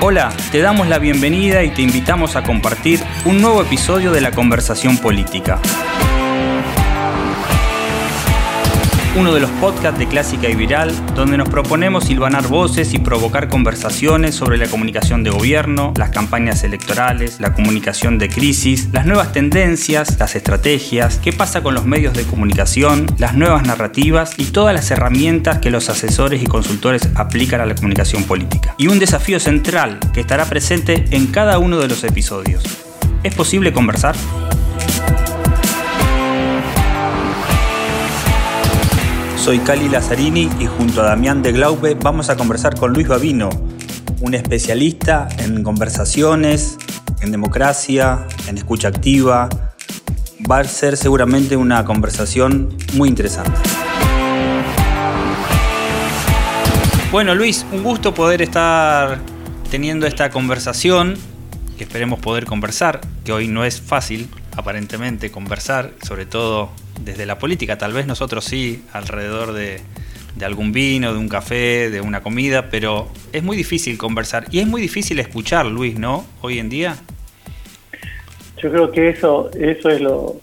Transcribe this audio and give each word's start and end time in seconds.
Hola, 0.00 0.32
te 0.52 0.60
damos 0.60 0.86
la 0.86 1.00
bienvenida 1.00 1.64
y 1.64 1.70
te 1.70 1.82
invitamos 1.82 2.36
a 2.36 2.44
compartir 2.44 3.00
un 3.24 3.40
nuevo 3.40 3.62
episodio 3.62 4.12
de 4.12 4.20
la 4.20 4.30
conversación 4.30 4.96
política. 4.96 5.60
Uno 9.18 9.34
de 9.34 9.40
los 9.40 9.50
podcasts 9.52 9.98
de 9.98 10.06
Clásica 10.06 10.48
y 10.48 10.54
Viral, 10.54 10.92
donde 11.16 11.36
nos 11.36 11.48
proponemos 11.48 12.04
silvanar 12.04 12.46
voces 12.46 12.94
y 12.94 12.98
provocar 12.98 13.48
conversaciones 13.48 14.36
sobre 14.36 14.58
la 14.58 14.68
comunicación 14.68 15.24
de 15.24 15.30
gobierno, 15.30 15.92
las 15.96 16.10
campañas 16.10 16.62
electorales, 16.62 17.40
la 17.40 17.52
comunicación 17.52 18.18
de 18.18 18.28
crisis, 18.28 18.90
las 18.92 19.06
nuevas 19.06 19.32
tendencias, 19.32 20.16
las 20.20 20.36
estrategias, 20.36 21.18
qué 21.18 21.32
pasa 21.32 21.64
con 21.64 21.74
los 21.74 21.84
medios 21.84 22.14
de 22.14 22.22
comunicación, 22.22 23.06
las 23.18 23.34
nuevas 23.34 23.64
narrativas 23.64 24.38
y 24.38 24.44
todas 24.44 24.72
las 24.72 24.88
herramientas 24.92 25.58
que 25.58 25.72
los 25.72 25.88
asesores 25.88 26.40
y 26.40 26.46
consultores 26.46 27.08
aplican 27.16 27.60
a 27.60 27.66
la 27.66 27.74
comunicación 27.74 28.22
política. 28.22 28.76
Y 28.78 28.86
un 28.86 29.00
desafío 29.00 29.40
central 29.40 29.98
que 30.14 30.20
estará 30.20 30.44
presente 30.44 31.06
en 31.10 31.26
cada 31.26 31.58
uno 31.58 31.78
de 31.78 31.88
los 31.88 32.04
episodios. 32.04 32.62
¿Es 33.24 33.34
posible 33.34 33.72
conversar? 33.72 34.14
Soy 39.48 39.60
Cali 39.60 39.88
Lazzarini 39.88 40.50
y 40.60 40.66
junto 40.66 41.00
a 41.00 41.04
Damián 41.04 41.42
de 41.42 41.52
Glaube 41.52 41.94
vamos 41.94 42.28
a 42.28 42.36
conversar 42.36 42.78
con 42.78 42.92
Luis 42.92 43.08
Babino, 43.08 43.48
un 44.20 44.34
especialista 44.34 45.26
en 45.38 45.62
conversaciones, 45.62 46.76
en 47.22 47.30
democracia, 47.30 48.26
en 48.46 48.58
escucha 48.58 48.88
activa. 48.88 49.48
Va 50.52 50.58
a 50.58 50.64
ser 50.64 50.98
seguramente 50.98 51.56
una 51.56 51.82
conversación 51.86 52.76
muy 52.92 53.08
interesante. 53.08 53.58
Bueno 57.10 57.34
Luis, 57.34 57.64
un 57.72 57.82
gusto 57.82 58.12
poder 58.12 58.42
estar 58.42 59.18
teniendo 59.70 60.06
esta 60.06 60.28
conversación, 60.28 61.14
que 61.78 61.84
esperemos 61.84 62.20
poder 62.20 62.44
conversar, 62.44 63.00
que 63.24 63.32
hoy 63.32 63.48
no 63.48 63.64
es 63.64 63.80
fácil 63.80 64.28
aparentemente 64.58 65.30
conversar, 65.30 65.92
sobre 66.02 66.26
todo 66.26 66.68
desde 67.04 67.26
la 67.26 67.38
política, 67.38 67.78
tal 67.78 67.92
vez 67.92 68.06
nosotros 68.06 68.44
sí, 68.44 68.84
alrededor 68.92 69.52
de, 69.52 69.80
algún 70.42 70.72
vino, 70.72 71.12
de 71.12 71.18
un 71.18 71.28
café, 71.28 71.90
de 71.90 72.00
una 72.00 72.22
comida, 72.22 72.70
pero 72.70 73.08
es 73.32 73.42
muy 73.42 73.56
difícil 73.56 73.98
conversar 73.98 74.46
y 74.50 74.60
es 74.60 74.66
muy 74.66 74.80
difícil 74.80 75.18
escuchar, 75.18 75.66
Luis, 75.66 75.98
¿no? 75.98 76.24
Hoy 76.40 76.58
en 76.58 76.68
día. 76.68 76.96
Yo 78.62 78.70
creo 78.70 78.90
que 78.90 79.10
eso, 79.10 79.50
eso 79.52 79.88
es 79.88 80.00
lo, 80.00 80.40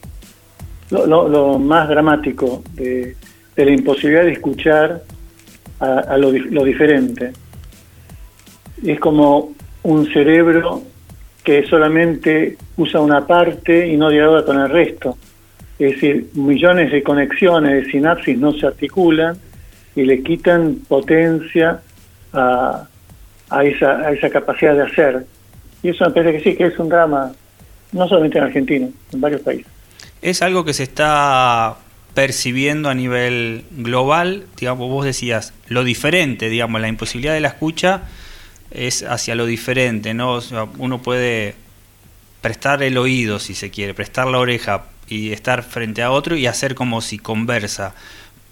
lo, 0.89 1.59
más 1.59 1.89
dramático 1.89 2.63
de, 2.73 3.15
la 3.55 3.71
imposibilidad 3.71 4.23
de 4.23 4.33
escuchar 4.33 5.03
a, 5.79 6.17
lo 6.17 6.63
diferente. 6.63 7.31
Es 8.85 8.99
como 8.99 9.53
un 9.83 10.11
cerebro 10.11 10.83
que 11.43 11.65
solamente 11.67 12.57
usa 12.75 12.99
una 12.99 13.25
parte 13.25 13.87
y 13.87 13.95
no 13.95 14.09
dialoga 14.09 14.43
con 14.43 14.59
el 14.59 14.69
resto. 14.69 15.17
Es 15.77 15.93
decir, 15.95 16.29
millones 16.33 16.91
de 16.91 17.03
conexiones 17.03 17.85
de 17.85 17.91
sinapsis 17.91 18.37
no 18.37 18.53
se 18.53 18.67
articulan 18.67 19.37
y 19.95 20.03
le 20.03 20.23
quitan 20.23 20.79
potencia 20.87 21.81
a, 22.33 22.87
esa, 23.63 23.91
a 23.99 24.11
esa 24.11 24.29
capacidad 24.29 24.75
de 24.75 24.83
hacer. 24.83 25.25
Y 25.83 25.89
eso 25.89 26.05
me 26.05 26.11
parece 26.11 26.37
que 26.37 26.43
sí, 26.43 26.57
que 26.57 26.65
es 26.65 26.79
un 26.79 26.89
drama, 26.89 27.31
no 27.91 28.07
solamente 28.07 28.37
en 28.37 28.43
Argentina, 28.45 28.87
en 29.13 29.21
varios 29.21 29.41
países. 29.41 29.67
Es 30.21 30.41
algo 30.41 30.65
que 30.65 30.73
se 30.73 30.83
está 30.83 31.77
percibiendo 32.13 32.89
a 32.89 32.95
nivel 32.95 33.65
global, 33.71 34.45
digamos, 34.57 34.89
vos 34.89 35.05
decías, 35.05 35.53
lo 35.67 35.83
diferente, 35.83 36.49
digamos, 36.49 36.81
la 36.81 36.87
imposibilidad 36.87 37.33
de 37.33 37.41
la 37.41 37.49
escucha 37.49 38.03
es 38.71 39.03
hacia 39.03 39.35
lo 39.35 39.45
diferente, 39.45 40.13
¿no? 40.13 40.39
uno 40.77 41.01
puede 41.01 41.55
prestar 42.41 42.81
el 42.83 42.97
oído, 42.97 43.39
si 43.39 43.53
se 43.53 43.69
quiere, 43.69 43.93
prestar 43.93 44.27
la 44.27 44.39
oreja 44.39 44.85
y 45.07 45.31
estar 45.31 45.63
frente 45.63 46.01
a 46.01 46.11
otro 46.11 46.35
y 46.35 46.47
hacer 46.47 46.75
como 46.75 47.01
si 47.01 47.17
conversa, 47.17 47.93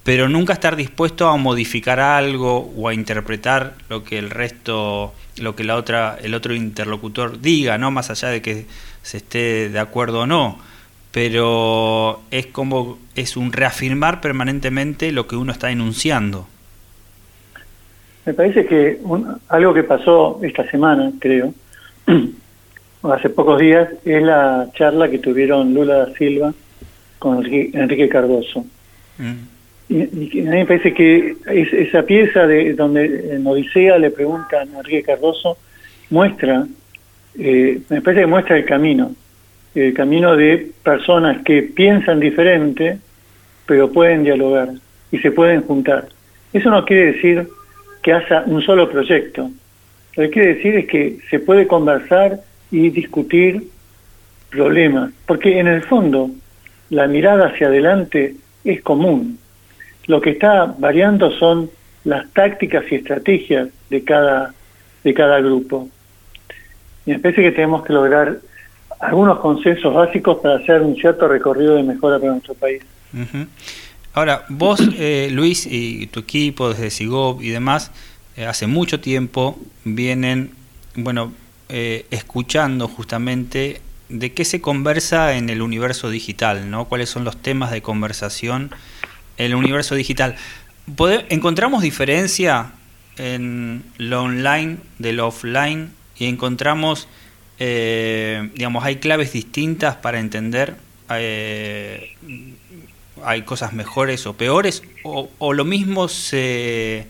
pero 0.04 0.28
nunca 0.30 0.54
estar 0.54 0.76
dispuesto 0.76 1.28
a 1.28 1.38
modificar 1.38 2.00
algo 2.00 2.74
o 2.76 2.90
a 2.90 2.94
interpretar 2.94 3.74
lo 3.90 4.04
que 4.04 4.18
el 4.18 4.30
resto, 4.30 5.14
lo 5.38 5.56
que 5.56 5.64
la 5.64 5.76
otra, 5.76 6.18
el 6.22 6.34
otro 6.34 6.54
interlocutor 6.54 7.40
diga, 7.40 7.78
no 7.78 7.90
más 7.92 8.10
allá 8.10 8.30
de 8.30 8.42
que 8.42 8.66
se 9.02 9.18
esté 9.18 9.70
de 9.70 9.80
acuerdo 9.80 10.22
o 10.22 10.28
no, 10.28 10.60
pero 11.12 12.22
es 12.32 12.48
como 12.48 12.98
es 13.16 13.38
un 13.38 13.54
reafirmar 13.54 14.20
permanentemente 14.20 15.12
lo 15.12 15.28
que 15.28 15.36
uno 15.36 15.52
está 15.52 15.72
enunciando. 15.72 16.48
Me 18.26 18.34
parece 18.34 18.66
que 18.66 19.00
algo 19.50 19.74
que 19.74 19.84
pasó 19.84 20.40
esta 20.42 20.70
semana, 20.70 21.12
creo, 21.20 21.54
hace 23.12 23.30
pocos 23.30 23.60
días 23.60 23.90
es 24.06 24.24
la 24.24 24.70
charla 24.74 25.10
que 25.10 25.20
tuvieron 25.20 25.74
Lula 25.74 25.98
da 25.98 26.14
Silva 26.14 26.54
con 27.20 27.46
Enrique, 27.46 28.10
Cardoso. 28.10 28.66
Mm. 29.18 29.54
Y, 29.90 30.42
a 30.42 30.52
mí 30.52 30.58
me 30.58 30.66
parece 30.66 30.94
que 30.94 31.36
esa 31.46 32.04
pieza 32.04 32.48
de 32.48 32.74
donde 32.74 33.36
en 33.36 33.46
Odisea 33.46 33.98
le 33.98 34.12
preguntan 34.12 34.74
a 34.76 34.80
Enrique 34.80 35.04
Cardoso 35.04 35.58
muestra, 36.10 36.66
eh, 37.38 37.82
me 37.90 38.02
parece 38.02 38.22
que 38.22 38.28
muestra 38.28 38.58
el 38.58 38.66
camino, 38.66 39.14
el 39.76 39.94
camino 39.94 40.36
de 40.36 40.72
personas 40.84 41.44
que 41.44 41.64
piensan 41.64 42.20
diferente, 42.20 43.00
pero 43.66 43.92
pueden 43.92 44.24
dialogar 44.24 44.70
y 45.12 45.18
se 45.20 45.32
pueden 45.32 45.62
juntar. 45.62 46.08
Eso 46.54 46.70
no 46.70 46.86
quiere 46.86 47.14
decir 47.14 47.48
que 48.02 48.14
haga 48.14 48.44
un 48.46 48.62
solo 48.62 48.90
proyecto. 48.90 49.50
Lo 50.16 50.24
que 50.24 50.30
quiere 50.30 50.56
decir 50.56 50.76
es 50.76 50.88
que 50.88 51.18
se 51.30 51.40
puede 51.40 51.68
conversar 51.68 52.40
y 52.74 52.90
discutir 52.90 53.70
problemas, 54.50 55.12
porque 55.28 55.60
en 55.60 55.68
el 55.68 55.84
fondo 55.84 56.32
la 56.90 57.06
mirada 57.08 57.50
hacia 57.50 57.68
adelante 57.68 58.36
es 58.64 58.82
común. 58.82 59.38
Lo 60.08 60.20
que 60.20 60.32
está 60.32 60.74
variando 60.80 61.30
son 61.38 61.70
las 62.04 62.28
tácticas 62.34 62.84
y 62.92 62.96
estrategias 62.96 63.70
de 63.92 64.04
cada, 64.04 64.56
de 65.04 65.14
cada 65.14 65.40
grupo. 65.40 65.88
Y 67.06 67.12
me 67.12 67.20
parece 67.20 67.44
que 67.44 67.52
tenemos 67.52 67.84
que 67.84 67.94
lograr 67.94 68.40
algunos 69.00 69.40
consensos 69.40 69.94
básicos 69.94 70.40
para 70.40 70.56
hacer 70.56 70.82
un 70.82 70.96
cierto 70.96 71.28
recorrido 71.28 71.76
de 71.76 71.84
mejora 71.84 72.18
para 72.18 72.32
nuestro 72.32 72.56
país. 72.56 72.82
Ahora, 74.16 74.46
vos, 74.50 74.82
eh, 74.98 75.30
Luis, 75.32 75.68
y 75.70 76.08
tu 76.08 76.22
equipo 76.22 76.70
desde 76.70 76.90
SIGOP 76.90 77.44
y 77.44 77.50
demás, 77.50 77.92
eh, 78.36 78.48
hace 78.48 78.66
mucho 78.66 79.00
tiempo 79.00 79.60
vienen, 79.86 80.50
bueno, 80.96 81.34
eh, 81.76 82.06
escuchando 82.12 82.88
justamente 82.88 83.82
de 84.08 84.32
qué 84.32 84.46
se 84.46 84.62
conversa 84.62 85.34
en 85.38 85.50
el 85.50 85.64
universo 85.64 86.12
digital, 86.12 86.70
¿no? 86.70 86.86
¿Cuáles 86.86 87.10
son 87.10 87.24
los 87.24 87.36
temas 87.42 87.72
de 87.72 87.82
conversación 87.82 88.70
en 89.38 89.48
el 89.48 89.56
universo 89.56 89.96
digital? 89.96 90.36
¿Encontramos 91.30 91.82
diferencia 91.82 92.74
en 93.18 93.84
lo 93.98 94.22
online 94.22 94.78
de 95.00 95.14
lo 95.14 95.30
offline 95.30 95.92
y 96.16 96.26
encontramos, 96.26 97.08
eh, 97.58 98.52
digamos, 98.54 98.86
hay 98.86 98.98
claves 98.98 99.34
distintas 99.34 99.96
para 99.96 100.20
entender? 100.20 100.76
Eh, 101.10 102.16
¿Hay 103.26 103.42
cosas 103.42 103.74
mejores 103.74 104.28
o 104.28 104.34
peores? 104.34 104.84
¿O, 105.04 105.28
o 105.40 105.54
lo 105.54 105.66
mismo 105.66 106.08
se, 106.08 107.08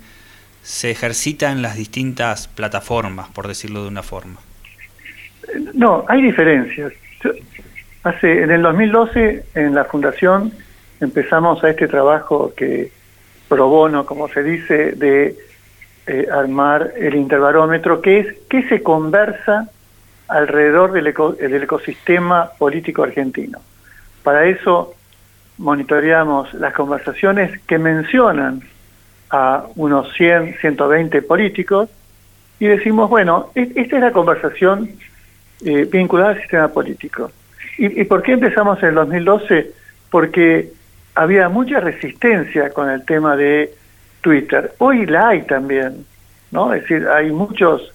se 0.64 0.90
ejercita 0.90 1.52
en 1.52 1.62
las 1.62 1.76
distintas 1.76 2.48
plataformas, 2.48 3.28
por 3.28 3.50
decirlo 3.50 3.82
de 3.82 3.90
una 3.90 4.04
forma? 4.04 4.40
No, 5.74 6.06
hay 6.08 6.22
diferencias. 6.22 6.94
Hace, 8.04 8.44
en 8.44 8.52
el 8.52 8.62
2012, 8.62 9.46
en 9.56 9.76
la 9.76 9.86
Fundación, 9.86 10.52
empezamos 11.00 11.64
a 11.64 11.70
este 11.70 11.88
trabajo 11.88 12.54
que 12.56 12.92
pro 13.48 13.68
bono, 13.68 14.06
como 14.06 14.28
se 14.28 14.44
dice, 14.44 14.94
de 14.94 15.36
eh, 16.08 16.28
armar 16.32 16.94
el 16.98 17.16
interbarómetro, 17.16 18.02
que 18.02 18.20
es 18.20 18.36
qué 18.50 18.64
se 18.68 18.84
conversa 18.84 19.70
alrededor 20.28 20.92
del, 20.92 21.14
del 21.40 21.64
ecosistema 21.64 22.50
político 22.58 23.04
argentino. 23.04 23.60
Para 24.24 24.46
eso 24.46 24.96
monitoreamos 25.58 26.54
las 26.56 26.74
conversaciones 26.74 27.60
que 27.62 27.78
mencionan 27.78 28.62
a 29.30 29.66
unos 29.76 30.12
100, 30.14 30.58
120 30.60 31.22
políticos 31.22 31.90
y 32.60 32.68
decimos, 32.68 33.10
bueno, 33.10 33.50
e-, 33.56 33.72
esta 33.76 33.98
es 33.98 34.02
la 34.02 34.12
conversación 34.12 34.90
eh, 35.66 35.88
vinculada 35.90 36.32
al 36.32 36.40
sistema 36.40 36.68
político. 36.68 37.32
¿Y, 37.78 38.04
por 38.04 38.22
qué 38.22 38.34
empezamos 38.34 38.82
en 38.84 38.90
el 38.90 38.96
2012? 38.96 39.72
Porque 40.12 40.70
había 41.16 41.50
mucha 41.50 41.80
resistencia 41.80 42.70
con 42.70 42.90
el 42.90 43.04
tema 43.04 43.36
de 43.36 43.74
Twitter. 44.22 44.74
Hoy 44.78 45.06
la 45.06 45.30
hay 45.30 45.42
también, 45.44 46.06
¿no? 46.52 46.74
Es 46.74 46.82
decir, 46.82 47.08
hay 47.08 47.32
muchos 47.32 47.92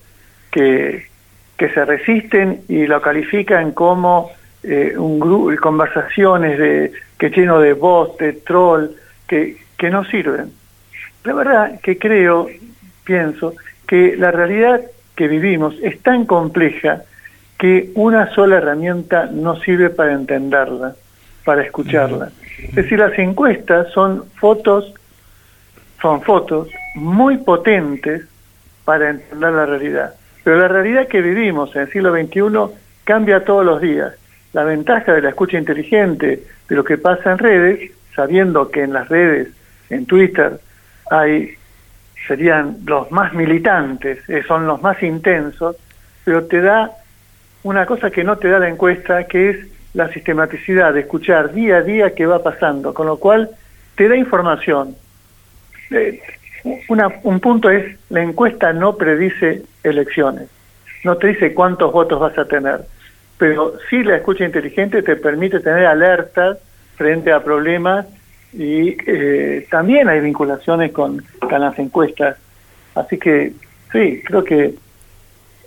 que, 0.51 1.07
que 1.57 1.71
se 1.71 1.85
resisten 1.85 2.63
y 2.69 2.87
lo 2.87 3.01
califican 3.01 3.73
como 3.73 4.33
eh, 4.65 4.95
un 4.97 5.21
grupo, 5.21 5.55
conversaciones 5.61 6.59
de, 6.59 6.93
que 7.19 7.31
lleno 7.31 7.61
de 7.61 7.73
voz, 7.75 8.17
de 8.19 8.33
troll, 8.33 8.89
que, 9.29 9.57
que 9.77 9.91
no 9.91 10.05
sirven. 10.05 10.53
La 11.25 11.35
verdad 11.35 11.81
que 11.81 11.99
creo, 11.99 12.49
pienso, 13.05 13.55
que 13.87 14.17
la 14.17 14.31
realidad 14.31 14.83
que 15.15 15.29
vivimos 15.29 15.75
es 15.83 16.01
tan 16.01 16.27
compleja 16.27 17.03
que 17.59 17.91
una 17.95 18.33
sola 18.35 18.59
herramienta 18.59 19.27
no 19.27 19.59
sirve 19.61 19.91
para 19.91 20.13
entenderla, 20.13 20.95
para 21.45 21.63
escucharla. 21.63 22.31
Es 22.59 22.75
decir, 22.75 22.99
las 22.99 23.19
encuestas 23.19 23.89
son 23.93 24.25
fotos, 24.37 24.93
son 26.01 26.23
fotos 26.23 26.69
muy 26.95 27.39
potentes 27.39 28.23
para 28.85 29.11
entender 29.11 29.53
la 29.53 29.67
realidad. 29.67 30.15
Pero 30.45 30.59
la 30.59 30.69
realidad 30.69 31.09
que 31.09 31.21
vivimos 31.21 31.75
en 31.75 31.83
el 31.83 31.93
siglo 31.93 32.13
XXI 32.13 32.75
cambia 33.05 33.45
todos 33.45 33.65
los 33.65 33.81
días. 33.81 34.15
La 34.53 34.65
ventaja 34.65 35.13
de 35.13 35.23
la 35.23 35.31
escucha 35.31 35.59
inteligente, 35.59 36.43
de 36.69 36.77
lo 36.77 36.85
que 36.85 36.97
pasa 36.97 37.33
en 37.33 37.39
redes, 37.39 37.91
sabiendo 38.15 38.71
que 38.71 38.83
en 38.83 38.93
las 38.93 39.09
redes, 39.09 39.49
en 39.91 40.07
Twitter, 40.07 40.61
hay 41.11 41.59
serían 42.27 42.79
los 42.85 43.11
más 43.11 43.33
militantes, 43.33 44.19
eh, 44.29 44.43
son 44.47 44.67
los 44.67 44.83
más 44.83 45.03
intensos, 45.03 45.77
pero 46.25 46.45
te 46.45 46.61
da 46.61 46.93
una 47.63 47.87
cosa 47.87 48.11
que 48.11 48.25
no 48.25 48.37
te 48.37 48.49
da 48.49 48.59
la 48.59 48.69
encuesta, 48.69 49.25
que 49.25 49.51
es 49.51 49.57
la 49.95 50.13
sistematicidad 50.13 50.93
de 50.95 51.01
escuchar 51.01 51.53
día 51.53 51.79
a 51.79 51.83
día 51.83 52.15
qué 52.15 52.27
va 52.27 52.43
pasando, 52.43 52.95
con 52.95 53.07
lo 53.07 53.17
cual 53.17 53.51
te 53.97 54.09
da 54.09 54.17
información. 54.17 54.95
Eh, 55.91 56.21
una, 56.89 57.09
un 57.23 57.41
punto 57.41 57.71
es, 57.71 57.97
la 58.11 58.23
encuesta 58.23 58.73
no 58.73 58.97
predice 58.97 59.63
elecciones, 59.83 60.49
no 61.05 61.17
te 61.17 61.29
dice 61.29 61.55
cuántos 61.55 61.93
votos 61.93 62.21
vas 62.21 62.37
a 62.39 62.45
tener, 62.45 62.81
pero 63.39 63.75
sí 63.89 64.03
la 64.03 64.17
escucha 64.17 64.45
inteligente 64.45 65.03
te 65.03 65.17
permite 65.17 65.61
tener 65.61 65.87
alertas 65.87 66.59
frente 66.97 67.33
a 67.33 67.43
problemas 67.43 68.07
y 68.53 68.97
eh, 69.07 69.67
también 69.71 70.09
hay 70.09 70.21
vinculaciones 70.21 70.93
con, 70.93 71.23
con, 71.39 71.61
las 71.61 71.79
encuestas. 71.79 72.37
Así 72.95 73.19
que 73.19 73.53
sí, 73.93 74.23
creo 74.25 74.43
que 74.43 74.75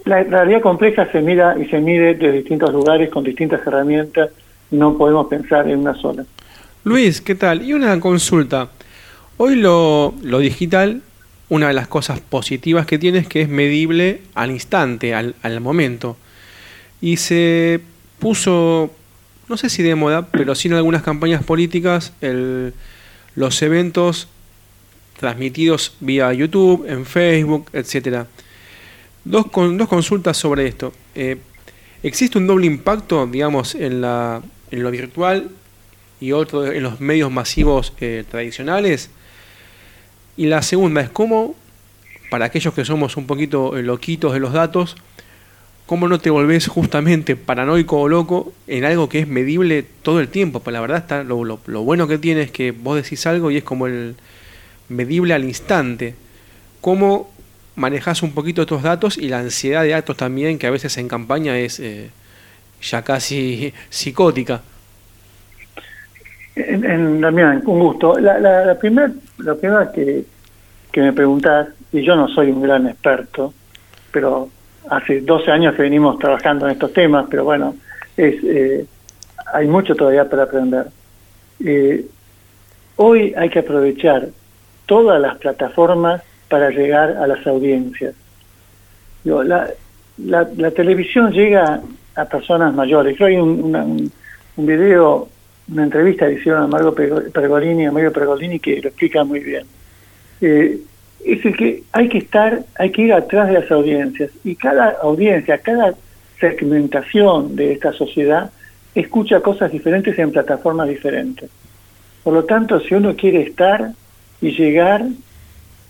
la, 0.06 0.24
realidad 0.24 0.62
compleja 0.62 1.12
se 1.12 1.22
mira 1.22 1.56
y 1.60 1.66
se 1.66 1.80
mide 1.80 2.16
de 2.16 2.32
distintos 2.32 2.72
lugares 2.72 3.10
con 3.10 3.24
distintas 3.24 3.66
herramientas, 3.66 4.30
no 4.72 4.98
podemos 4.98 5.28
pensar 5.28 5.68
en 5.70 5.80
una 5.80 5.96
sola. 5.96 6.26
Luis, 6.84 7.22
¿qué 7.22 7.36
tal? 7.36 7.64
Y 7.64 7.74
una 7.74 8.00
consulta. 8.00 8.70
Hoy 9.38 9.56
lo, 9.56 10.14
digital, 10.22 11.02
una 11.50 11.68
de 11.68 11.74
las 11.74 11.88
cosas 11.88 12.20
positivas 12.20 12.86
que 12.86 12.98
tiene 12.98 13.20
es 13.20 13.28
que 13.28 13.42
es 13.42 13.50
medible 13.50 14.22
al 14.36 14.52
instante, 14.52 15.14
al, 15.14 15.36
al 15.42 15.60
momento. 15.62 16.18
Y 17.02 17.18
se 17.18 17.82
puso 18.20 18.92
no 19.52 19.58
sé 19.58 19.70
si 19.70 19.84
de 19.84 19.96
moda, 19.96 20.28
pero 20.32 20.56
sí 20.56 20.70
en 20.70 20.76
algunas 20.76 21.04
campañas 21.04 21.44
políticas, 21.44 22.14
el, 22.22 22.74
los 23.36 23.62
eventos 23.62 24.30
transmitidos 25.20 25.94
vía 26.00 26.32
YouTube, 26.32 26.86
en 26.88 27.06
Facebook, 27.06 27.66
etcétera. 27.74 28.28
Dos, 29.24 29.48
con, 29.48 29.78
dos 29.78 29.88
consultas 29.88 30.38
sobre 30.38 30.68
esto. 30.68 30.94
Eh, 31.14 31.38
¿Existe 32.04 32.40
un 32.40 32.48
doble 32.48 32.66
impacto, 32.66 33.28
digamos, 33.28 33.76
en, 33.76 34.02
la, 34.02 34.42
en 34.72 34.84
lo 34.84 34.90
virtual 34.90 35.52
y 36.20 36.32
otro 36.32 36.72
en 36.72 36.82
los 36.82 37.00
medios 37.00 37.32
masivos 37.32 37.94
eh, 38.02 38.24
tradicionales? 38.30 39.12
Y 40.38 40.48
la 40.48 40.64
segunda 40.64 41.02
es 41.02 41.10
cómo, 41.10 41.56
para 42.32 42.46
aquellos 42.46 42.74
que 42.74 42.84
somos 42.84 43.16
un 43.18 43.28
poquito 43.28 43.78
eh, 43.78 43.84
loquitos 43.84 44.34
de 44.34 44.40
los 44.40 44.54
datos, 44.54 44.96
¿cómo 45.86 46.08
no 46.08 46.20
te 46.20 46.32
volvés 46.32 46.68
justamente 46.68 47.36
paranoico 47.36 48.00
o 48.00 48.08
loco 48.08 48.54
en 48.66 48.86
algo 48.86 49.08
que 49.08 49.20
es 49.20 49.28
medible 49.28 49.86
todo 50.02 50.20
el 50.20 50.30
tiempo? 50.30 50.62
Pues 50.62 50.74
la 50.74 50.82
verdad 50.82 50.98
está 50.98 51.24
lo, 51.24 51.44
lo, 51.44 51.84
bueno 51.84 52.08
que 52.08 52.18
tiene 52.18 52.42
es 52.42 52.52
que 52.52 52.72
vos 52.72 52.96
decís 52.96 53.28
algo 53.28 53.52
y 53.52 53.58
es 53.58 53.64
como 53.64 53.86
el 53.86 54.16
medible 54.90 55.36
al 55.36 55.44
instante. 55.44 56.16
¿Cómo 56.80 57.30
manejas 57.76 58.24
un 58.24 58.34
poquito 58.34 58.62
estos 58.62 58.84
datos 58.84 59.18
y 59.18 59.30
la 59.30 59.40
ansiedad 59.40 59.84
de 59.84 59.90
datos 59.90 60.18
también, 60.18 60.60
que 60.60 60.68
a 60.68 60.72
veces 60.72 60.98
en 60.98 61.08
campaña 61.08 61.58
es 61.58 61.80
eh, 61.80 62.10
ya 62.82 63.02
casi 63.04 63.74
psicótica? 63.90 64.62
En, 66.56 66.84
en, 66.84 67.22
Damián, 67.22 67.62
un 67.66 67.80
gusto. 67.80 68.20
La, 68.20 68.40
la, 68.40 68.66
la 68.66 68.78
primera 68.78 69.12
la 69.38 69.56
primera 69.56 69.92
que, 69.92 70.26
que 70.92 71.02
me 71.02 71.14
preguntás, 71.14 71.70
y 71.92 72.04
yo 72.04 72.16
no 72.16 72.28
soy 72.28 72.52
un 72.52 72.62
gran 72.62 72.88
experto, 72.88 73.54
pero 74.12 74.50
hace 74.90 75.22
12 75.22 75.52
años 75.52 75.76
que 75.76 75.84
venimos 75.84 76.20
trabajando 76.20 76.66
en 76.66 76.74
estos 76.74 76.94
temas, 76.94 77.26
pero 77.30 77.44
bueno, 77.44 77.76
es, 78.18 78.44
eh, 78.44 78.86
hay 79.54 79.68
mucho 79.68 79.96
todavía 79.96 80.30
para 80.30 80.44
aprender. 80.44 80.88
Eh, 81.64 82.06
hoy 82.98 83.34
hay 83.38 83.50
que 83.50 83.60
aprovechar 83.60 84.30
todas 84.86 85.22
las 85.22 85.38
plataformas 85.38 86.22
para 86.52 86.70
llegar 86.70 87.12
a 87.12 87.26
las 87.26 87.48
audiencias. 87.48 88.14
la, 89.24 89.70
la, 90.18 90.72
televisión 90.72 91.32
llega 91.32 91.82
a 92.16 92.26
personas 92.26 92.76
mayores. 92.76 93.16
Creo 93.16 93.30
hay 93.30 93.38
un, 93.38 93.74
un, 93.74 94.12
un, 94.58 94.66
video, 94.66 95.30
una 95.72 95.84
entrevista 95.84 96.28
que 96.28 96.34
hicieron 96.34 96.64
a 96.64 96.68
Mario 96.68 96.94
Pergolini, 96.94 97.86
a 97.86 97.92
Mario 97.94 98.12
Pergolini 98.12 98.60
que 98.60 98.82
lo 98.82 98.90
explica 98.90 99.24
muy 99.24 99.40
bien. 99.40 99.66
Eh, 100.42 100.78
es 101.24 101.46
el 101.46 101.56
que 101.56 101.84
hay 101.94 102.10
que 102.10 102.18
estar, 102.18 102.66
hay 102.78 102.92
que 102.92 103.04
ir 103.04 103.14
atrás 103.14 103.48
de 103.48 103.54
las 103.54 103.72
audiencias 103.72 104.32
y 104.44 104.56
cada 104.56 104.90
audiencia, 105.02 105.58
cada 105.60 105.94
segmentación 106.38 107.56
de 107.56 107.72
esta 107.72 107.94
sociedad 107.94 108.52
escucha 108.94 109.40
cosas 109.40 109.72
diferentes 109.72 110.20
en 110.20 110.32
plataformas 110.32 110.90
diferentes. 110.90 111.50
Por 112.24 112.34
lo 112.34 112.44
tanto, 112.44 112.82
si 112.82 112.94
uno 112.94 113.16
quiere 113.16 113.42
estar 113.44 113.92
y 114.42 114.52
llegar, 114.52 115.06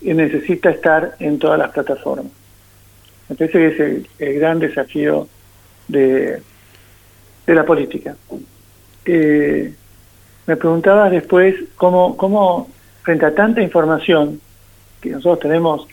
eh, 0.04 0.14
necesita 0.14 0.70
estar 0.70 1.16
en 1.18 1.38
todas 1.38 1.58
las 1.58 1.70
plataformas. 1.70 2.32
Me 3.28 3.36
parece 3.36 3.58
que 3.58 3.66
es 3.68 4.06
el, 4.18 4.38
gran 4.38 4.58
desafío 4.58 5.28
de, 5.88 6.40
de 7.46 7.54
la 7.54 7.64
política. 7.64 8.16
Eh, 9.04 9.72
me 10.46 10.56
preguntaba 10.56 11.08
después 11.08 11.54
cómo, 11.76 12.16
cómo, 12.16 12.68
frente 13.02 13.26
a 13.26 13.34
tanta 13.34 13.62
información, 13.62 14.40
que 15.00 15.10
nosotros 15.10 15.40
tenemos, 15.40 15.86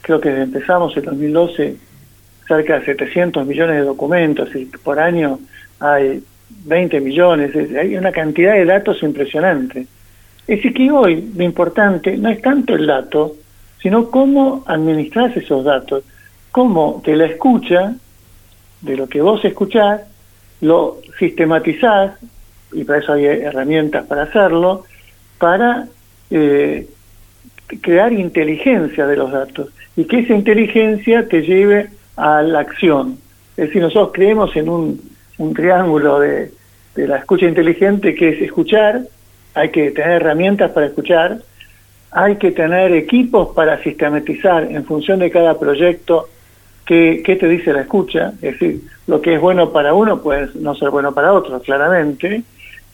creo 0.00 0.20
que 0.20 0.28
empezamos 0.28 0.96
en 0.96 1.04
2012, 1.04 1.76
cerca 2.46 2.78
de 2.78 2.86
700 2.86 3.46
millones 3.46 3.76
de 3.76 3.82
documentos 3.82 4.54
y 4.54 4.64
por 4.64 4.98
año 4.98 5.38
hay 5.80 6.22
20 6.64 7.00
millones, 7.00 7.54
hay 7.76 7.96
una 7.96 8.10
cantidad 8.10 8.54
de 8.54 8.64
datos 8.64 9.02
impresionante. 9.02 9.86
Es 10.46 10.62
que 10.62 10.90
hoy 10.90 11.30
lo 11.36 11.44
importante 11.44 12.16
no 12.16 12.30
es 12.30 12.40
tanto 12.40 12.74
el 12.74 12.86
dato, 12.86 13.36
sino 13.82 14.10
cómo 14.10 14.64
administras 14.66 15.36
esos 15.36 15.64
datos, 15.64 16.04
cómo 16.50 17.00
te 17.04 17.16
la 17.16 17.26
escucha, 17.26 17.94
de 18.80 18.96
lo 18.96 19.08
que 19.08 19.20
vos 19.20 19.44
escuchás, 19.44 20.02
lo 20.60 20.98
sistematizás, 21.18 22.12
y 22.72 22.84
para 22.84 22.98
eso 23.00 23.12
hay 23.12 23.24
herramientas 23.26 24.06
para 24.06 24.24
hacerlo, 24.24 24.84
para 25.38 25.88
eh, 26.30 26.86
crear 27.80 28.12
inteligencia 28.12 29.06
de 29.06 29.16
los 29.16 29.32
datos 29.32 29.70
y 29.96 30.04
que 30.04 30.20
esa 30.20 30.34
inteligencia 30.34 31.26
te 31.28 31.42
lleve 31.42 31.88
a 32.16 32.42
la 32.42 32.60
acción. 32.60 33.18
Es 33.56 33.68
decir, 33.68 33.82
nosotros 33.82 34.10
creemos 34.12 34.54
en 34.56 34.68
un, 34.68 35.00
un 35.38 35.54
triángulo 35.54 36.20
de, 36.20 36.52
de 36.94 37.08
la 37.08 37.16
escucha 37.18 37.46
inteligente 37.46 38.14
que 38.14 38.30
es 38.30 38.42
escuchar, 38.42 39.02
hay 39.54 39.70
que 39.70 39.90
tener 39.90 40.22
herramientas 40.22 40.70
para 40.72 40.86
escuchar, 40.86 41.38
hay 42.10 42.36
que 42.36 42.52
tener 42.52 42.92
equipos 42.92 43.54
para 43.54 43.82
sistematizar 43.82 44.64
en 44.70 44.84
función 44.84 45.18
de 45.18 45.30
cada 45.30 45.58
proyecto 45.58 46.28
qué, 46.86 47.22
qué 47.24 47.36
te 47.36 47.48
dice 47.48 47.72
la 47.72 47.82
escucha, 47.82 48.32
es 48.40 48.52
decir, 48.52 48.82
lo 49.06 49.20
que 49.20 49.34
es 49.34 49.40
bueno 49.40 49.72
para 49.72 49.94
uno 49.94 50.22
puede 50.22 50.48
no 50.54 50.74
ser 50.74 50.90
bueno 50.90 51.12
para 51.12 51.32
otro, 51.32 51.60
claramente, 51.60 52.42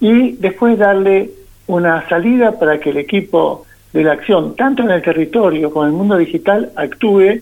y 0.00 0.33
después 0.33 0.78
darle 0.78 1.30
una 1.66 2.09
salida 2.09 2.59
para 2.59 2.78
que 2.78 2.90
el 2.90 2.99
equipo 2.99 3.64
de 3.92 4.02
la 4.02 4.12
acción, 4.12 4.56
tanto 4.56 4.83
en 4.83 4.90
el 4.90 5.02
territorio 5.02 5.71
como 5.71 5.85
en 5.85 5.92
el 5.92 5.97
mundo 5.97 6.16
digital, 6.16 6.73
actúe, 6.75 7.40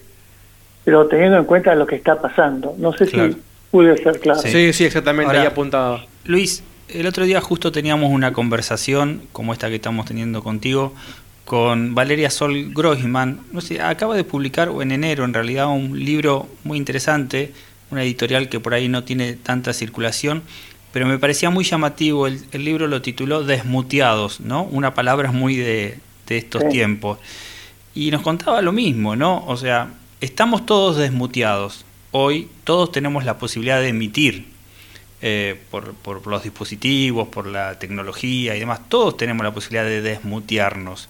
pero 0.85 1.07
teniendo 1.07 1.39
en 1.39 1.45
cuenta 1.45 1.75
lo 1.75 1.87
que 1.87 1.97
está 1.97 2.21
pasando. 2.21 2.75
No 2.79 2.93
sé 2.93 3.07
si 3.07 3.37
pude 3.71 3.97
ser 3.97 4.21
claro. 4.21 4.41
Sí, 4.41 4.73
sí, 4.73 4.85
exactamente, 4.85 5.37
ahí 5.37 5.47
apuntaba. 5.47 6.05
Luis, 6.27 6.63
el 6.89 7.07
otro 7.07 7.25
día 7.25 7.41
justo 7.41 7.73
teníamos 7.73 8.11
una 8.11 8.33
conversación 8.33 9.23
como 9.33 9.55
esta 9.55 9.69
que 9.71 9.77
estamos 9.77 10.05
teniendo 10.05 10.43
contigo 10.43 10.93
con 11.45 11.95
Valeria 11.95 12.31
Sol 12.31 12.73
Groisman. 12.73 13.41
No 13.53 13.61
sé, 13.61 13.81
acaba 13.81 14.17
de 14.17 14.25
publicar, 14.25 14.71
en 14.81 14.93
enero 14.93 15.25
en 15.25 15.35
realidad, 15.35 15.69
un 15.69 16.05
libro 16.05 16.49
muy 16.65 16.79
interesante, 16.79 17.53
una 17.91 18.03
editorial 18.03 18.49
que 18.49 18.61
por 18.61 18.75
ahí 18.75 18.89
no 18.89 19.05
tiene 19.05 19.35
tanta 19.35 19.73
circulación, 19.73 20.43
pero 20.93 21.07
me 21.07 21.19
parecía 21.19 21.51
muy 21.51 21.65
llamativo. 21.65 22.27
El, 22.27 22.43
el 22.53 22.65
libro 22.65 22.87
lo 22.87 23.03
tituló 23.03 23.45
Desmuteados, 23.45 24.41
¿no? 24.41 24.65
Una 24.65 24.95
palabra 24.95 25.33
muy 25.33 25.57
de, 25.57 25.99
de 26.27 26.39
estos 26.39 26.69
tiempos. 26.69 27.19
Y 27.95 28.11
nos 28.11 28.23
contaba 28.23 28.63
lo 28.63 28.73
mismo, 28.73 29.17
¿no? 29.17 29.45
O 29.47 29.57
sea, 29.57 29.95
estamos 30.21 30.65
todos 30.65 30.97
desmuteados. 30.97 31.85
Hoy 32.11 32.49
todos 32.65 32.93
tenemos 32.93 33.25
la 33.25 33.39
posibilidad 33.39 33.81
de 33.81 33.89
emitir 33.89 34.47
eh, 35.21 35.61
por, 35.71 35.95
por, 35.95 36.27
los 36.27 36.43
dispositivos, 36.43 37.29
por 37.29 37.47
la 37.47 37.79
tecnología 37.79 38.57
y 38.57 38.61
demás. 38.61 38.81
Todos 38.89 39.17
tenemos 39.17 39.45
la 39.45 39.53
posibilidad 39.53 39.85
de 39.85 40.03
desmutearnos. 40.03 41.09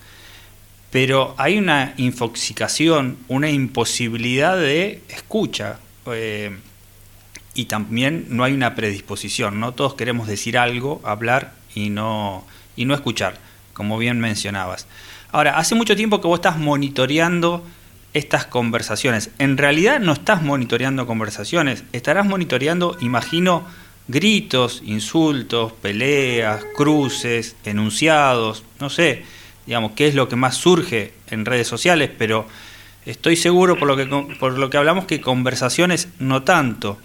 Pero 0.92 1.34
hay 1.38 1.58
una 1.58 1.94
infoxicación, 1.96 3.16
una 3.26 3.50
imposibilidad 3.50 4.56
de 4.56 5.02
escucha. 5.08 5.80
Eh, 6.06 6.56
y 7.54 7.64
también 7.64 8.26
no 8.28 8.44
hay 8.44 8.52
una 8.52 8.74
predisposición, 8.74 9.58
¿no? 9.58 9.72
Todos 9.72 9.94
queremos 9.94 10.28
decir 10.28 10.56
algo, 10.56 11.00
hablar 11.04 11.54
y 11.74 11.90
no, 11.90 12.44
y 12.76 12.84
no 12.84 12.94
escuchar, 12.94 13.38
como 13.72 13.98
bien 13.98 14.20
mencionabas. 14.20 14.86
Ahora, 15.32 15.58
hace 15.58 15.74
mucho 15.74 15.96
tiempo 15.96 16.20
que 16.20 16.28
vos 16.28 16.38
estás 16.38 16.58
monitoreando 16.58 17.64
estas 18.12 18.46
conversaciones. 18.46 19.30
En 19.38 19.56
realidad 19.56 19.98
no 19.98 20.12
estás 20.12 20.42
monitoreando 20.42 21.06
conversaciones, 21.06 21.84
estarás 21.92 22.26
monitoreando, 22.26 22.98
imagino, 23.00 23.66
gritos, 24.08 24.82
insultos, 24.84 25.72
peleas, 25.72 26.62
cruces, 26.76 27.56
enunciados, 27.64 28.62
no 28.78 28.90
sé, 28.90 29.24
digamos, 29.66 29.92
qué 29.92 30.08
es 30.08 30.14
lo 30.14 30.28
que 30.28 30.36
más 30.36 30.56
surge 30.56 31.12
en 31.30 31.44
redes 31.44 31.68
sociales, 31.68 32.10
pero 32.16 32.46
estoy 33.06 33.36
seguro 33.36 33.78
por 33.78 33.88
lo 33.88 33.96
que, 33.96 34.06
por 34.38 34.58
lo 34.58 34.70
que 34.70 34.76
hablamos 34.76 35.06
que 35.06 35.20
conversaciones 35.20 36.08
no 36.18 36.42
tanto. 36.42 36.98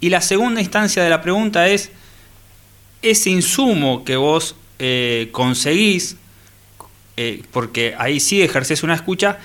Y 0.00 0.08
la 0.10 0.20
segunda 0.20 0.60
instancia 0.60 1.02
de 1.02 1.10
la 1.10 1.22
pregunta 1.22 1.68
es, 1.68 1.90
ese 3.02 3.30
insumo 3.30 4.04
que 4.04 4.16
vos 4.16 4.56
eh, 4.78 5.28
conseguís, 5.32 6.16
eh, 7.16 7.42
porque 7.52 7.94
ahí 7.98 8.20
sí 8.20 8.42
ejerces 8.42 8.82
una 8.82 8.94
escucha, 8.94 9.38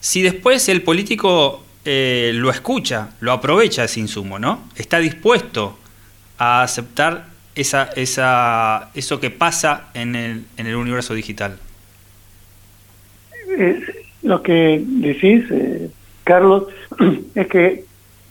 si 0.00 0.22
después 0.22 0.68
el 0.68 0.82
político 0.82 1.64
eh, 1.84 2.32
lo 2.34 2.50
escucha, 2.50 3.10
lo 3.20 3.32
aprovecha 3.32 3.84
ese 3.84 4.00
insumo, 4.00 4.38
¿no? 4.38 4.68
Está 4.76 4.98
dispuesto 4.98 5.78
a 6.38 6.62
aceptar 6.62 7.28
esa, 7.54 7.84
esa, 7.96 8.90
eso 8.94 9.20
que 9.20 9.30
pasa 9.30 9.88
en 9.94 10.16
el, 10.16 10.44
en 10.56 10.66
el 10.66 10.76
universo 10.76 11.14
digital. 11.14 11.58
Lo 14.22 14.42
que 14.42 14.82
decís, 14.84 15.44
Carlos, 16.24 16.64
es 17.34 17.46
que 17.46 17.84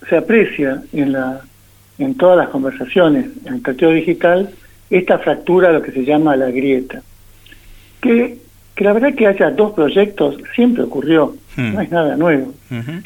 se 0.07 0.17
aprecia 0.17 0.81
en 0.93 1.13
la 1.13 1.41
en 1.99 2.15
todas 2.15 2.37
las 2.37 2.49
conversaciones 2.49 3.25
en 3.45 3.55
el 3.55 3.61
partido 3.61 3.91
digital 3.91 4.49
esta 4.89 5.19
fractura, 5.19 5.71
lo 5.71 5.81
que 5.81 5.91
se 5.91 6.03
llama 6.03 6.35
la 6.35 6.49
grieta. 6.49 7.01
Que, 8.01 8.37
que 8.73 8.83
la 8.83 8.93
verdad 8.93 9.13
que 9.13 9.27
haya 9.27 9.51
dos 9.51 9.73
proyectos 9.73 10.37
siempre 10.55 10.83
ocurrió, 10.83 11.35
hmm. 11.57 11.73
no 11.73 11.81
es 11.81 11.91
nada 11.91 12.15
nuevo. 12.15 12.53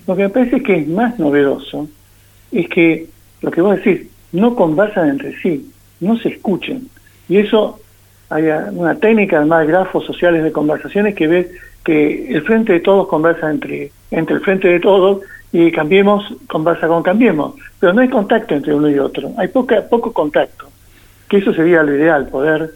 Lo 0.08 0.16
que 0.16 0.24
me 0.24 0.30
parece 0.30 0.62
que 0.62 0.78
es 0.78 0.88
más 0.88 1.20
novedoso 1.20 1.90
es 2.52 2.70
que 2.70 3.08
lo 3.42 3.52
que 3.52 3.62
vos 3.62 3.76
decís, 3.78 4.08
no 4.32 4.56
conversan 4.56 5.10
entre 5.10 5.36
sí, 5.42 5.70
no 6.00 6.18
se 6.18 6.30
escuchen. 6.30 6.88
Y 7.28 7.38
eso 7.38 7.80
hay 8.30 8.46
una 8.72 8.96
técnica 8.96 9.38
además 9.38 9.66
de 9.66 9.74
grafos 9.74 10.06
sociales 10.06 10.44
de 10.44 10.52
conversaciones 10.52 11.16
que 11.16 11.28
ve 11.28 11.52
que 11.84 12.34
el 12.34 12.42
frente 12.44 12.74
de 12.74 12.80
todos 12.80 13.08
conversa 13.08 13.50
entre, 13.50 13.92
entre 14.12 14.36
el 14.36 14.42
frente 14.42 14.68
de 14.68 14.80
todos 14.80 15.22
y 15.52 15.72
Cambiemos 15.72 16.34
conversa 16.48 16.88
con 16.88 17.04
Cambiemos, 17.04 17.56
pero 17.80 17.94
no 17.94 18.02
hay 18.02 18.10
contacto 18.10 18.56
entre 18.56 18.74
uno 18.74 18.90
y 18.90 18.98
otro, 18.98 19.32
hay 19.38 19.50
poca, 19.50 19.82
poco 19.88 20.12
contacto, 20.12 20.68
que 21.30 21.38
eso 21.38 21.54
sería 21.54 21.84
lo 21.84 21.94
ideal, 21.94 22.28
poder 22.28 22.72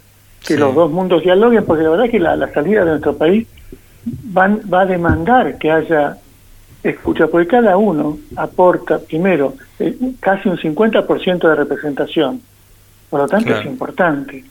que 0.45 0.57
los 0.57 0.75
dos 0.75 0.91
mundos 0.91 1.23
dialoguen, 1.23 1.65
porque 1.65 1.83
la 1.83 1.89
verdad 1.89 2.09
que 2.09 2.19
la, 2.19 2.53
salida 2.53 2.85
de 2.85 2.91
nuestro 2.91 3.17
país 3.17 3.47
van, 4.05 4.61
va 4.71 4.81
a 4.81 4.85
demandar 4.85 5.57
que 5.57 5.71
haya 5.71 6.17
escucha, 6.83 7.27
porque 7.27 7.47
cada 7.47 7.75
uno 7.75 8.19
aporta, 8.35 8.99
primero, 8.99 9.55
eh, 9.79 9.97
casi 10.19 10.47
un 10.47 10.57
50% 10.57 11.49
de 11.49 11.55
representación, 11.55 12.41
por 13.09 13.21
lo 13.21 13.27
tanto 13.27 13.55
es 13.55 13.65
importante. 13.65 14.43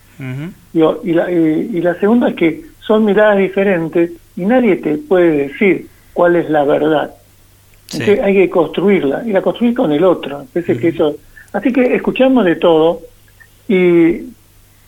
y, 0.72 1.12
la, 1.12 1.30
y 1.30 1.80
la 1.80 1.94
segunda 1.94 2.28
es 2.30 2.34
que 2.34 2.64
son 2.80 3.04
miradas 3.04 3.38
diferentes 3.38 4.12
y 4.36 4.44
nadie 4.44 4.76
te 4.76 4.98
puede 4.98 5.48
decir 5.48 5.88
cuál 6.12 6.36
es 6.36 6.48
la 6.50 6.64
verdad. 6.64 7.14
Hay 8.22 8.34
que 8.34 8.50
construirla 8.50 9.22
y 9.24 9.32
la 9.32 9.42
construir 9.42 9.74
con 9.74 9.92
el 9.92 10.04
otro. 10.04 10.46
que 10.52 10.88
eso, 10.88 11.16
así 11.52 11.72
que 11.72 11.94
escuchamos 11.94 12.44
de 12.44 12.56
todo 12.56 13.00
y, 13.68 14.22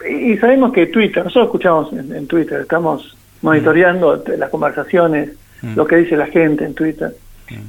y 0.09 0.37
sabemos 0.41 0.73
que 0.73 0.87
Twitter, 0.87 1.25
nosotros 1.25 1.47
escuchamos 1.47 1.93
en, 1.93 2.27
Twitter, 2.27 2.61
estamos 2.61 3.17
monitoreando 3.43 4.23
las 4.37 4.51
conversaciones, 4.51 5.31
lo 5.75 5.87
que 5.87 5.97
dice 5.97 6.17
la 6.17 6.27
gente 6.27 6.65
en 6.65 6.75
Twitter. 6.75 7.15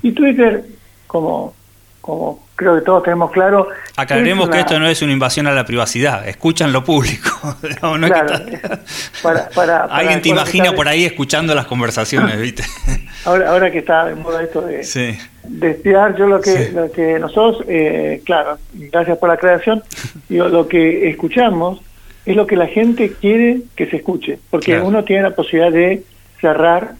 Y 0.01 0.11
Twitter, 0.11 0.63
como 1.07 1.53
como 2.01 2.47
creo 2.55 2.75
que 2.75 2.81
todos 2.81 3.03
tenemos 3.03 3.31
claro. 3.31 3.69
Aclaremos 3.95 4.49
que 4.49 4.59
esto 4.59 4.79
no 4.79 4.87
es 4.87 5.01
una 5.01 5.13
invasión 5.13 5.47
a 5.47 5.51
la 5.51 5.65
privacidad, 5.65 6.27
escuchan 6.27 6.73
lo 6.73 6.83
público. 6.83 7.29
para, 9.55 9.83
Alguien 9.89 10.21
te 10.21 10.29
imagina 10.29 10.73
por 10.73 10.87
ahí 10.87 11.05
escuchando 11.05 11.55
las 11.55 11.65
conversaciones, 11.65 12.39
¿viste? 12.39 12.63
Ahora, 13.25 13.49
ahora 13.49 13.71
que 13.71 13.79
está 13.79 14.05
de 14.05 14.15
moda 14.15 14.43
esto 14.43 14.61
de, 14.61 14.79
espiar, 14.81 16.15
yo 16.17 16.27
lo 16.27 16.41
que, 16.41 16.71
lo 16.73 16.91
que 16.91 17.19
nosotros, 17.19 17.65
eh, 17.67 18.21
claro, 18.25 18.57
gracias 18.73 19.17
por 19.17 19.29
la 19.29 19.35
aclaración, 19.35 19.83
digo, 20.27 20.47
lo 20.47 20.67
que 20.67 21.09
escuchamos 21.09 21.81
es 22.25 22.35
lo 22.35 22.45
que 22.45 22.55
la 22.55 22.67
gente 22.67 23.13
quiere 23.13 23.61
que 23.75 23.87
se 23.87 23.97
escuche, 23.97 24.39
porque 24.49 24.79
uno 24.79 25.03
tiene 25.03 25.23
la 25.23 25.31
posibilidad 25.31 25.71
de 25.71 26.03
cerrar 26.39 26.93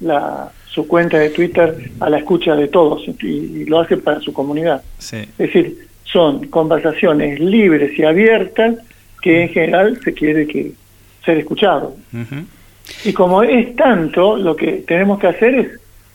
la, 0.00 0.52
su 0.78 0.86
cuenta 0.86 1.18
de 1.18 1.30
Twitter 1.30 1.90
a 1.98 2.08
la 2.08 2.18
escucha 2.18 2.54
de 2.54 2.68
todos 2.68 3.02
y, 3.20 3.64
lo 3.64 3.80
hace 3.80 3.96
para 3.96 4.20
su 4.20 4.32
comunidad. 4.32 4.80
Es 5.00 5.36
decir, 5.36 5.88
son 6.04 6.46
conversaciones 6.46 7.40
libres 7.40 7.98
y 7.98 8.04
abiertas 8.04 8.76
que 9.20 9.42
en 9.42 9.48
general 9.48 9.98
se 10.04 10.14
quiere 10.14 10.46
que 10.46 10.70
ser 11.24 11.38
escuchado. 11.38 11.96
Y 13.04 13.12
como 13.12 13.42
es 13.42 13.74
tanto, 13.74 14.36
lo 14.36 14.54
que 14.54 14.84
tenemos 14.86 15.18
que 15.18 15.26
hacer 15.26 15.54
es 15.56 15.68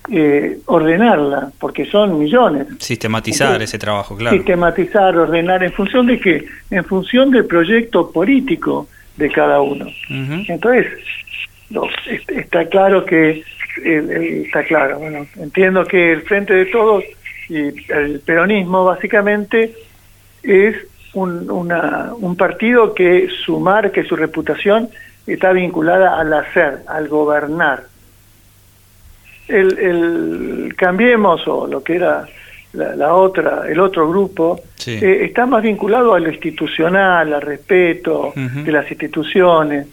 eh, 0.09 0.59
ordenarla, 0.67 1.51
porque 1.59 1.85
son 1.85 2.17
millones. 2.17 2.67
Sistematizar 2.79 3.61
ese 3.61 3.77
trabajo, 3.77 4.15
claro. 4.15 4.37
Sistematizar, 4.37 5.17
ordenar, 5.17 5.61
¿en 5.61 5.73
función 5.73 6.07
de 6.07 6.21
qué? 6.21 6.45
En 6.71 6.85
función 6.85 7.31
del 7.31 7.45
proyecto 7.45 8.09
político 8.09 8.87
de 9.17 9.29
cada 9.29 9.59
uno. 9.59 9.87
Entonces, 10.09 10.87
está 12.29 12.65
claro 12.69 13.03
que 13.03 13.43
está 13.77 14.63
claro. 14.63 14.99
Bueno, 14.99 15.25
entiendo 15.37 15.85
que 15.85 16.11
el 16.11 16.21
Frente 16.23 16.53
de 16.53 16.65
Todos 16.65 17.03
y 17.49 17.91
el 17.91 18.21
peronismo 18.25 18.85
básicamente 18.85 19.75
es 20.41 20.75
un, 21.13 21.49
un 21.49 22.35
partido 22.35 22.93
que 22.93 23.29
su 23.45 23.59
marca, 23.59 24.03
su 24.03 24.15
reputación 24.15 24.89
está 25.27 25.51
vinculada 25.51 26.19
al 26.19 26.33
hacer, 26.33 26.79
al 26.87 27.07
gobernar. 27.07 27.83
El, 29.47 29.77
el 29.77 30.75
Cambiemos 30.75 31.47
o 31.47 31.67
lo 31.67 31.83
que 31.83 31.95
era 31.95 32.25
la, 32.73 33.13
otra, 33.13 33.63
el 33.67 33.79
otro 33.79 34.09
grupo, 34.09 34.59
eh, 34.87 35.19
está 35.21 35.45
más 35.45 35.61
vinculado 35.61 36.13
a 36.13 36.19
lo 36.19 36.29
institucional, 36.29 37.33
al 37.33 37.41
respeto 37.41 38.33
de 38.35 38.71
las 38.71 38.89
instituciones, 38.89 39.87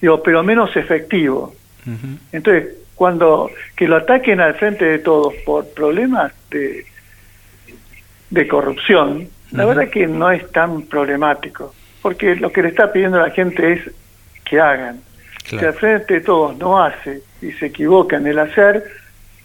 digo, 0.00 0.22
pero 0.22 0.42
menos 0.42 0.74
efectivo. 0.76 1.54
Entonces, 2.32 2.79
cuando 3.00 3.50
que 3.76 3.88
lo 3.88 3.96
ataquen 3.96 4.42
al 4.42 4.56
frente 4.56 4.84
de 4.84 4.98
todos 4.98 5.32
por 5.46 5.66
problemas 5.68 6.34
de, 6.50 6.84
de 8.28 8.46
corrupción, 8.46 9.26
la 9.52 9.64
verdad 9.64 9.88
que 9.88 10.06
no 10.06 10.30
es 10.30 10.52
tan 10.52 10.82
problemático, 10.82 11.74
porque 12.02 12.36
lo 12.36 12.52
que 12.52 12.60
le 12.60 12.68
está 12.68 12.92
pidiendo 12.92 13.18
la 13.18 13.30
gente 13.30 13.72
es 13.72 13.90
que 14.44 14.60
hagan. 14.60 15.00
Si 15.46 15.56
al 15.56 15.72
frente 15.72 16.12
de 16.12 16.20
todos 16.20 16.58
no 16.58 16.84
hace 16.84 17.22
y 17.40 17.52
se 17.52 17.68
equivoca 17.68 18.18
en 18.18 18.26
el 18.26 18.38
hacer, 18.38 18.84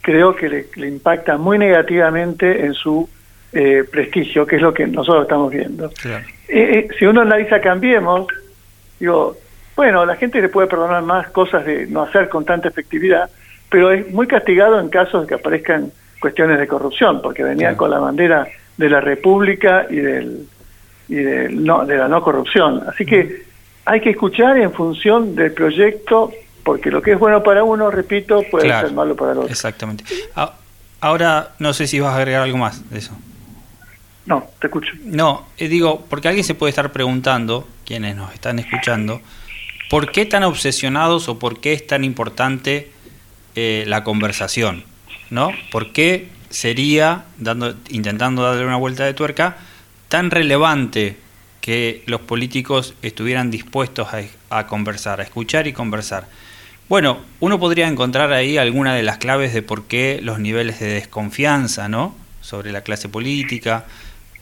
creo 0.01 0.35
que 0.35 0.67
le, 0.75 0.87
impacta 0.89 1.37
muy 1.37 1.57
negativamente 1.57 2.65
en 2.65 2.73
su 2.73 3.07
eh, 3.53 3.85
prestigio, 3.89 4.45
que 4.45 4.57
es 4.57 4.61
lo 4.61 4.73
que 4.73 4.85
nosotros 4.85 5.23
estamos 5.23 5.49
viendo. 5.49 5.93
Eh, 6.03 6.19
eh, 6.49 6.87
si 6.99 7.05
uno 7.05 7.21
analiza 7.21 7.61
Cambiemos, 7.61 8.27
digo, 8.99 9.37
bueno, 9.77 10.05
la 10.05 10.17
gente 10.17 10.41
le 10.41 10.49
puede 10.49 10.67
perdonar 10.67 11.03
más 11.03 11.29
cosas 11.29 11.65
de 11.65 11.87
no 11.87 12.01
hacer 12.03 12.27
con 12.27 12.43
tanta 12.43 12.67
efectividad, 12.67 13.29
pero 13.75 13.91
es 13.91 14.09
muy 14.09 14.25
castigado 14.25 14.79
en 14.79 14.87
casos 14.87 15.23
de 15.23 15.27
que 15.27 15.33
aparezcan 15.33 15.91
cuestiones 16.21 16.59
de 16.59 16.65
corrupción, 16.65 17.21
porque 17.21 17.43
venía 17.43 17.75
con 17.75 17.91
la 17.91 17.99
bandera 17.99 18.47
de 18.77 18.89
la 18.89 19.01
República 19.01 19.85
y 19.89 19.97
del 19.97 20.47
y 21.09 21.15
no, 21.53 21.85
de 21.85 21.97
la 21.97 22.07
no 22.07 22.21
corrupción. 22.21 22.83
Así 22.87 23.05
que 23.05 23.43
hay 23.83 23.99
que 23.99 24.11
escuchar 24.11 24.57
en 24.59 24.71
función 24.71 25.35
del 25.35 25.51
proyecto, 25.51 26.31
porque 26.63 26.89
lo 26.89 27.01
que 27.01 27.11
es 27.11 27.19
bueno 27.19 27.43
para 27.43 27.65
uno, 27.65 27.91
repito, 27.91 28.43
puede 28.49 28.69
ser 28.69 28.93
malo 28.93 29.13
para 29.13 29.33
el 29.33 29.39
otro. 29.39 29.49
Exactamente. 29.49 30.05
Ahora, 31.01 31.49
no 31.59 31.73
sé 31.73 31.85
si 31.85 31.99
vas 31.99 32.13
a 32.13 32.15
agregar 32.15 32.43
algo 32.43 32.57
más 32.57 32.89
de 32.89 32.99
eso. 32.99 33.11
No, 34.25 34.51
te 34.61 34.67
escucho. 34.67 34.93
No, 35.03 35.47
eh, 35.57 35.67
digo, 35.67 36.05
porque 36.09 36.29
alguien 36.29 36.45
se 36.45 36.55
puede 36.55 36.69
estar 36.69 36.93
preguntando, 36.93 37.67
quienes 37.85 38.15
nos 38.15 38.33
están 38.33 38.57
escuchando, 38.57 39.19
¿por 39.89 40.13
qué 40.13 40.25
tan 40.25 40.43
obsesionados 40.43 41.27
o 41.27 41.37
por 41.37 41.59
qué 41.59 41.73
es 41.73 41.85
tan 41.85 42.05
importante 42.05 42.94
eh, 43.55 43.85
la 43.87 44.03
conversación, 44.03 44.83
¿no? 45.29 45.51
¿Por 45.71 45.93
qué 45.93 46.27
sería, 46.49 47.25
dando, 47.37 47.75
intentando 47.89 48.43
darle 48.43 48.65
una 48.65 48.75
vuelta 48.75 49.05
de 49.05 49.13
tuerca, 49.13 49.57
tan 50.09 50.29
relevante 50.29 51.17
que 51.61 52.03
los 52.05 52.21
políticos 52.21 52.95
estuvieran 53.01 53.51
dispuestos 53.51 54.09
a, 54.49 54.67
conversar, 54.67 55.19
a 55.21 55.23
escuchar 55.23 55.67
y 55.67 55.73
conversar? 55.73 56.27
Bueno, 56.89 57.19
uno 57.39 57.59
podría 57.59 57.87
encontrar 57.87 58.33
ahí 58.33 58.57
alguna 58.57 58.93
de 58.93 59.03
las 59.03 59.17
claves 59.17 59.53
de 59.53 59.61
por 59.61 59.85
qué 59.85 60.19
los 60.21 60.39
niveles 60.39 60.79
de 60.79 60.87
desconfianza, 60.87 61.89
¿no? 61.89 62.13
Sobre 62.41 62.71
la 62.71 62.81
clase 62.81 63.09
política, 63.09 63.85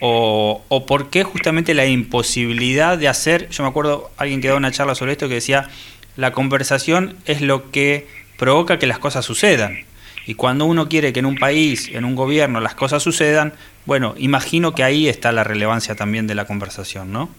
o, 0.02 0.64
o 0.68 0.86
por 0.86 1.10
qué 1.10 1.24
justamente 1.24 1.74
la 1.74 1.86
imposibilidad 1.86 2.98
de 2.98 3.08
hacer, 3.08 3.48
yo 3.50 3.64
me 3.64 3.70
acuerdo, 3.70 4.12
alguien 4.18 4.42
que 4.42 4.48
daba 4.48 4.58
una 4.58 4.72
charla 4.72 4.96
sobre 4.96 5.14
esto 5.14 5.30
que 5.30 5.36
decía, 5.36 5.70
la 6.18 6.32
conversación 6.32 7.16
es 7.26 7.42
lo 7.42 7.72
que 7.72 8.23
provoca 8.38 8.80
que 8.80 8.88
las 8.88 9.00
cosas 9.00 9.26
sucedan. 9.26 9.78
Y 10.26 10.36
cuando 10.36 10.66
uno 10.66 10.88
quiere 10.88 11.12
que 11.12 11.20
en 11.20 11.26
un 11.26 11.36
país, 11.36 11.90
en 11.94 12.06
un 12.06 12.16
gobierno, 12.16 12.62
las 12.62 12.76
cosas 12.76 13.04
sucedan, 13.04 13.54
bueno, 13.86 14.16
imagino 14.18 14.74
que 14.74 14.84
ahí 14.84 15.10
está 15.10 15.32
la 15.32 15.44
relevancia 15.44 15.96
también 15.96 16.28
de 16.28 16.36
la 16.36 16.46
conversación, 16.46 17.12
¿no? 17.12 17.30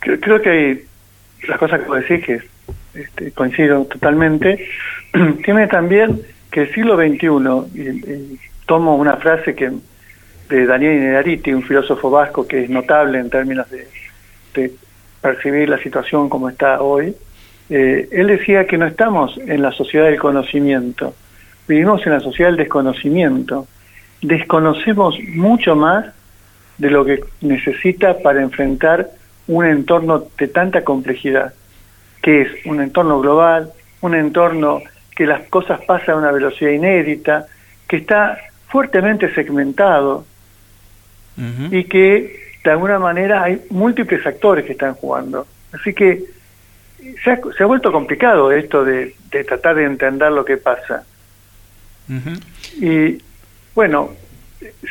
Creo, 0.00 0.42
que 0.42 0.50
hay 0.50 0.84
las 1.48 1.58
cosas 1.58 1.80
que 1.80 1.86
vos 1.86 2.00
decís, 2.06 2.24
que 2.26 2.42
este, 2.94 3.32
coincido 3.32 3.86
totalmente, 3.86 4.68
tiene 5.44 5.66
también 5.66 6.20
que 6.50 6.62
el 6.62 6.74
siglo 6.74 6.96
XXI, 6.96 7.80
y, 7.80 8.38
tomo 8.66 8.96
una 8.96 9.16
frase 9.16 9.54
que 9.54 9.70
de 10.48 10.66
Daniel 10.66 10.94
Inerariti, 10.94 11.52
un 11.52 11.62
filósofo 11.62 12.10
vasco 12.10 12.46
que 12.46 12.64
es 12.64 12.70
notable 12.70 13.18
en 13.18 13.30
términos 13.30 13.66
de, 13.70 14.72
percibir 15.20 15.70
la 15.70 15.78
situación 15.78 16.28
como 16.28 16.50
está 16.50 16.82
hoy, 16.82 17.16
eh, 17.70 18.08
él 18.12 18.26
decía 18.26 18.66
que 18.66 18.78
no 18.78 18.86
estamos 18.86 19.38
en 19.38 19.62
la 19.62 19.72
sociedad 19.72 20.06
del 20.06 20.18
conocimiento, 20.18 21.14
vivimos 21.66 22.04
en 22.06 22.12
la 22.12 22.20
sociedad 22.20 22.50
del 22.50 22.58
desconocimiento. 22.58 23.66
Desconocemos 24.22 25.16
mucho 25.34 25.76
más 25.76 26.06
de 26.78 26.90
lo 26.90 27.04
que 27.04 27.20
necesita 27.40 28.18
para 28.18 28.42
enfrentar 28.42 29.10
un 29.46 29.66
entorno 29.66 30.24
de 30.38 30.48
tanta 30.48 30.82
complejidad, 30.82 31.52
que 32.22 32.42
es 32.42 32.48
un 32.66 32.80
entorno 32.80 33.20
global, 33.20 33.72
un 34.00 34.14
entorno 34.14 34.80
que 35.14 35.26
las 35.26 35.48
cosas 35.48 35.80
pasan 35.86 36.16
a 36.16 36.18
una 36.18 36.32
velocidad 36.32 36.70
inédita, 36.70 37.46
que 37.86 37.96
está 37.96 38.38
fuertemente 38.68 39.32
segmentado, 39.34 40.24
y 41.70 41.84
que 41.84 42.44
de 42.62 42.70
alguna 42.70 42.98
manera 42.98 43.42
hay 43.42 43.60
múltiples 43.70 44.24
actores 44.24 44.64
que 44.64 44.72
están 44.72 44.94
jugando. 44.94 45.46
Así 45.72 45.92
que 45.92 46.24
se 47.22 47.30
ha, 47.30 47.40
se 47.56 47.62
ha 47.62 47.66
vuelto 47.66 47.92
complicado 47.92 48.52
esto 48.52 48.84
de, 48.84 49.14
tratar 49.46 49.76
de 49.76 49.84
entender 49.84 50.32
lo 50.32 50.44
que 50.44 50.56
pasa. 50.56 51.04
Y 52.80 53.18
bueno, 53.74 54.10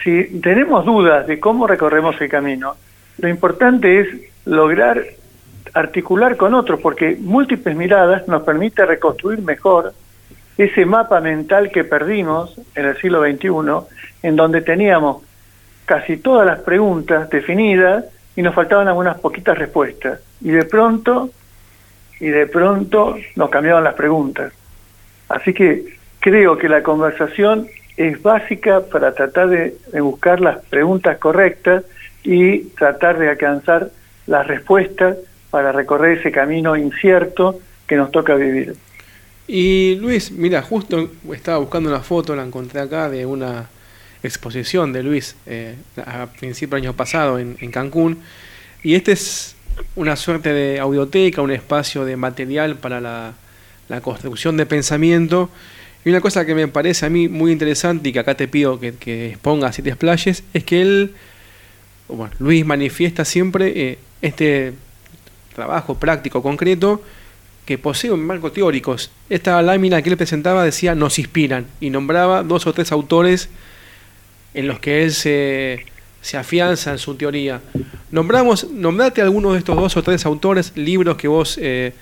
si 0.03 0.39
tenemos 0.41 0.85
dudas 0.85 1.27
de 1.27 1.39
cómo 1.39 1.67
recorremos 1.67 2.19
el 2.21 2.29
camino, 2.29 2.75
lo 3.17 3.29
importante 3.29 3.99
es 4.01 4.07
lograr 4.45 5.03
articular 5.73 6.37
con 6.37 6.53
otros, 6.53 6.79
porque 6.79 7.17
múltiples 7.19 7.75
miradas 7.75 8.27
nos 8.27 8.43
permite 8.43 8.85
reconstruir 8.85 9.41
mejor 9.41 9.93
ese 10.57 10.85
mapa 10.85 11.19
mental 11.19 11.71
que 11.71 11.83
perdimos 11.83 12.55
en 12.75 12.85
el 12.85 12.97
siglo 12.97 13.23
XXI, 13.23 13.47
en 14.21 14.35
donde 14.35 14.61
teníamos 14.61 15.23
casi 15.85 16.17
todas 16.17 16.45
las 16.45 16.59
preguntas 16.59 17.29
definidas 17.29 18.05
y 18.35 18.41
nos 18.41 18.53
faltaban 18.53 18.87
algunas 18.87 19.19
poquitas 19.19 19.57
respuestas. 19.57 20.19
Y 20.41 20.49
de 20.49 20.65
pronto, 20.65 21.29
y 22.19 22.27
de 22.27 22.47
pronto 22.47 23.17
nos 23.35 23.49
cambiaban 23.49 23.83
las 23.83 23.95
preguntas. 23.95 24.53
Así 25.29 25.53
que 25.53 25.97
creo 26.19 26.57
que 26.57 26.69
la 26.69 26.83
conversación 26.83 27.67
es 27.97 28.21
básica 28.21 28.81
para 28.81 29.13
tratar 29.13 29.49
de, 29.49 29.75
buscar 30.01 30.41
las 30.41 30.59
preguntas 30.65 31.17
correctas 31.17 31.83
y 32.23 32.59
tratar 32.77 33.19
de 33.19 33.29
alcanzar 33.29 33.89
las 34.27 34.47
respuestas 34.47 35.17
para 35.51 35.71
recorrer 35.71 36.17
ese 36.17 36.31
camino 36.31 36.75
incierto 36.75 37.59
que 37.87 37.95
nos 37.95 38.11
toca 38.11 38.35
vivir. 38.35 38.75
Y 39.47 39.97
Luis, 39.99 40.31
mira, 40.31 40.61
justo 40.61 41.09
estaba 41.33 41.57
buscando 41.57 41.89
una 41.89 41.99
foto, 41.99 42.35
la 42.35 42.43
encontré 42.43 42.79
acá 42.79 43.09
de 43.09 43.25
una 43.25 43.67
exposición 44.23 44.93
de 44.93 45.03
Luis 45.03 45.35
eh, 45.45 45.75
a 45.97 46.27
principios 46.27 46.81
del 46.81 46.89
año 46.89 46.95
pasado 46.95 47.37
en, 47.37 47.55
Cancún. 47.71 48.19
Y 48.81 48.95
este 48.95 49.11
es 49.11 49.52
una 49.95 50.15
suerte 50.15 50.53
de 50.53 50.79
audioteca, 50.79 51.41
un 51.41 51.51
espacio 51.51 52.05
de 52.05 52.17
material 52.17 52.75
para 52.75 53.01
la, 53.01 53.33
construcción 54.01 54.57
de 54.57 54.65
pensamiento. 54.65 55.49
Y 56.03 56.09
una 56.09 56.19
cosa 56.19 56.45
que 56.45 56.55
me 56.55 56.67
parece 56.67 57.05
a 57.05 57.09
mí 57.09 57.27
muy 57.27 57.51
interesante 57.51 58.09
y 58.09 58.13
que 58.13 58.19
acá 58.19 58.35
te 58.35 58.47
pido 58.47 58.79
que, 58.79 58.95
que 58.95 59.29
expongas 59.29 59.77
y 59.77 59.83
te 59.83 59.89
explayes 59.89 60.43
es 60.53 60.63
que 60.63 60.81
él, 60.81 61.13
bueno, 62.07 62.33
Luis 62.39 62.65
manifiesta 62.65 63.23
siempre 63.23 63.71
eh, 63.75 63.99
este 64.21 64.73
trabajo 65.53 65.99
práctico, 65.99 66.41
concreto, 66.41 67.03
que 67.65 67.77
posee 67.77 68.11
un 68.11 68.25
marco 68.25 68.51
teórico. 68.51 68.95
Esta 69.29 69.61
lámina 69.61 70.01
que 70.01 70.09
él 70.09 70.17
presentaba 70.17 70.63
decía 70.63 70.95
nos 70.95 71.19
inspiran 71.19 71.67
y 71.79 71.89
nombraba 71.89 72.43
dos 72.43 72.67
o 72.67 72.73
tres 72.73 72.91
autores 72.91 73.49
en 74.53 74.67
los 74.67 74.79
que 74.79 75.03
él 75.03 75.13
se, 75.13 75.85
se 76.23 76.37
afianza 76.37 76.91
en 76.91 76.97
su 76.97 77.15
teoría. 77.15 77.61
Nombramos, 78.09 78.71
nombrate 78.71 79.21
algunos 79.21 79.53
de 79.53 79.59
estos 79.59 79.75
dos 79.75 79.95
o 79.97 80.01
tres 80.01 80.25
autores, 80.25 80.71
libros 80.75 81.17
que 81.17 81.27
vos 81.27 81.59
eh, 81.61 81.93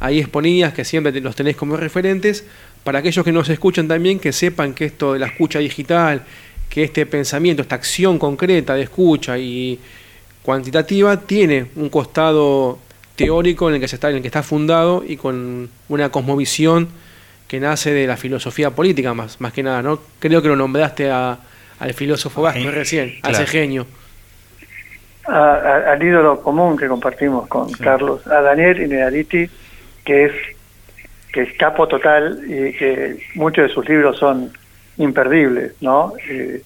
ahí 0.00 0.18
exponías, 0.18 0.74
que 0.74 0.84
siempre 0.84 1.18
los 1.20 1.36
tenés 1.36 1.56
como 1.56 1.76
referentes, 1.76 2.44
para 2.82 2.98
aquellos 2.98 3.24
que 3.24 3.30
nos 3.30 3.48
escuchan 3.48 3.86
también, 3.86 4.18
que 4.18 4.32
sepan 4.32 4.74
que 4.74 4.86
esto 4.86 5.12
de 5.12 5.20
la 5.20 5.26
escucha 5.26 5.60
digital, 5.60 6.24
que 6.68 6.82
este 6.82 7.06
pensamiento, 7.06 7.62
esta 7.62 7.76
acción 7.76 8.18
concreta 8.18 8.74
de 8.74 8.82
escucha 8.82 9.38
y 9.38 9.78
cuantitativa 10.42 11.20
tiene 11.20 11.66
un 11.76 11.88
costado 11.88 12.80
teórico 13.14 13.68
en 13.68 13.76
el 13.76 13.80
que 13.80 13.86
se 13.86 13.94
está, 13.94 14.10
en 14.10 14.16
el 14.16 14.22
que 14.22 14.28
está 14.28 14.42
fundado 14.42 15.04
y 15.06 15.16
con 15.16 15.70
una 15.88 16.10
cosmovisión 16.10 16.88
que 17.46 17.60
nace 17.60 17.92
de 17.92 18.08
la 18.08 18.16
filosofía 18.16 18.70
política 18.70 19.14
más, 19.14 19.40
más 19.40 19.52
que 19.52 19.62
nada, 19.62 19.82
¿no? 19.82 20.00
Creo 20.18 20.42
que 20.42 20.48
lo 20.48 20.56
nombraste 20.56 21.10
a, 21.10 21.38
al 21.78 21.94
filósofo 21.94 22.42
vasco 22.42 22.70
recién, 22.70 23.14
a 23.22 23.30
ese 23.30 23.46
genio. 23.46 23.86
al 25.24 26.02
ídolo 26.02 26.40
común 26.40 26.76
que 26.76 26.88
compartimos 26.88 27.46
con 27.48 27.70
Carlos, 27.72 28.26
a 28.26 28.40
Daniel 28.40 28.82
Inerariti, 28.82 29.48
que 30.04 30.24
es 30.24 30.32
que 31.32 31.42
es 31.42 31.52
capo 31.58 31.86
total 31.86 32.40
y 32.46 32.72
que 32.72 33.18
muchos 33.34 33.68
de 33.68 33.74
sus 33.74 33.86
libros 33.88 34.16
son 34.16 34.50
imperdibles, 34.96 35.74
¿no? 35.82 36.14
Eh, 36.26 36.62